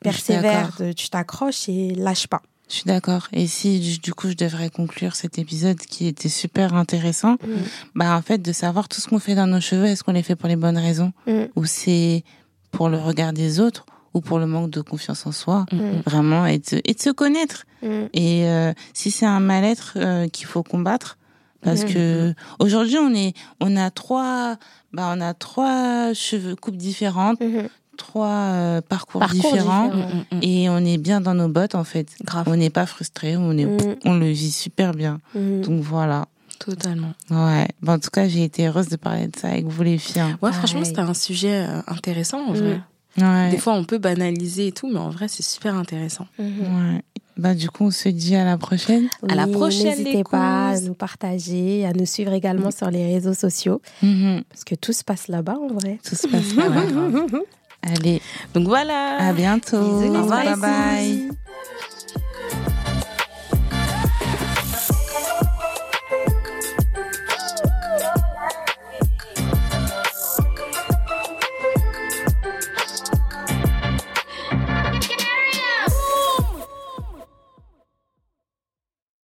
[0.00, 2.42] persévère, tu t'accroches et lâche pas.
[2.70, 3.26] Je suis d'accord.
[3.32, 7.48] Et si du- coup je devrais conclure cet épisode qui était super intéressant, Mm.
[7.96, 10.22] bah en fait de savoir tout ce qu'on fait dans nos cheveux, est-ce qu'on les
[10.22, 11.44] fait pour les bonnes raisons Mm.
[11.56, 12.22] ou c'est
[12.70, 15.78] pour le regard des autres ou pour le manque de confiance en soi, Mm.
[16.06, 17.64] vraiment et de, et de se connaître.
[18.12, 21.16] Et euh, si c'est un mal-être euh, qu'il faut combattre,
[21.62, 24.56] parce que aujourd'hui on est, on a trois,
[24.92, 27.68] bah on a trois cheveux coupes différentes, Mhm.
[28.00, 29.88] Trois euh, parcours, Parcours différents.
[29.88, 30.08] différents.
[30.08, 30.40] Mm, mm, mm.
[30.42, 32.08] Et on est bien dans nos bottes en fait.
[32.24, 32.46] Grave.
[32.48, 33.66] On n'est pas frustré, on est,
[34.04, 35.20] on le vit super bien.
[35.34, 36.26] Donc voilà.
[36.58, 37.12] Totalement.
[37.30, 37.68] Ouais.
[37.80, 40.20] Bon, en tout cas, j'ai été heureuse de parler de ça avec vous les filles.
[40.20, 40.30] hein.
[40.42, 40.58] Ouais, Pareil.
[40.58, 42.80] franchement, c'était un sujet euh, intéressant en vrai.
[43.18, 43.50] Ouais.
[43.50, 46.26] Des fois, on peut banaliser et tout, mais en vrai, c'est super intéressant.
[46.38, 46.48] Mhm.
[46.60, 47.02] Ouais.
[47.38, 49.08] Bah du coup, on se dit à la prochaine.
[49.26, 53.32] À la prochaine, N'hésitez pas à nous partager, à nous suivre également sur les réseaux
[53.32, 54.42] sociaux, Mhm.
[54.50, 55.98] parce que tout se passe là-bas en vrai.
[56.06, 56.66] Tout se passe bien.
[57.82, 58.20] Allez,
[58.54, 59.16] Donc voilà.
[59.28, 59.80] à bientôt.
[59.80, 61.30] Bisous, Au revoir, bye bye.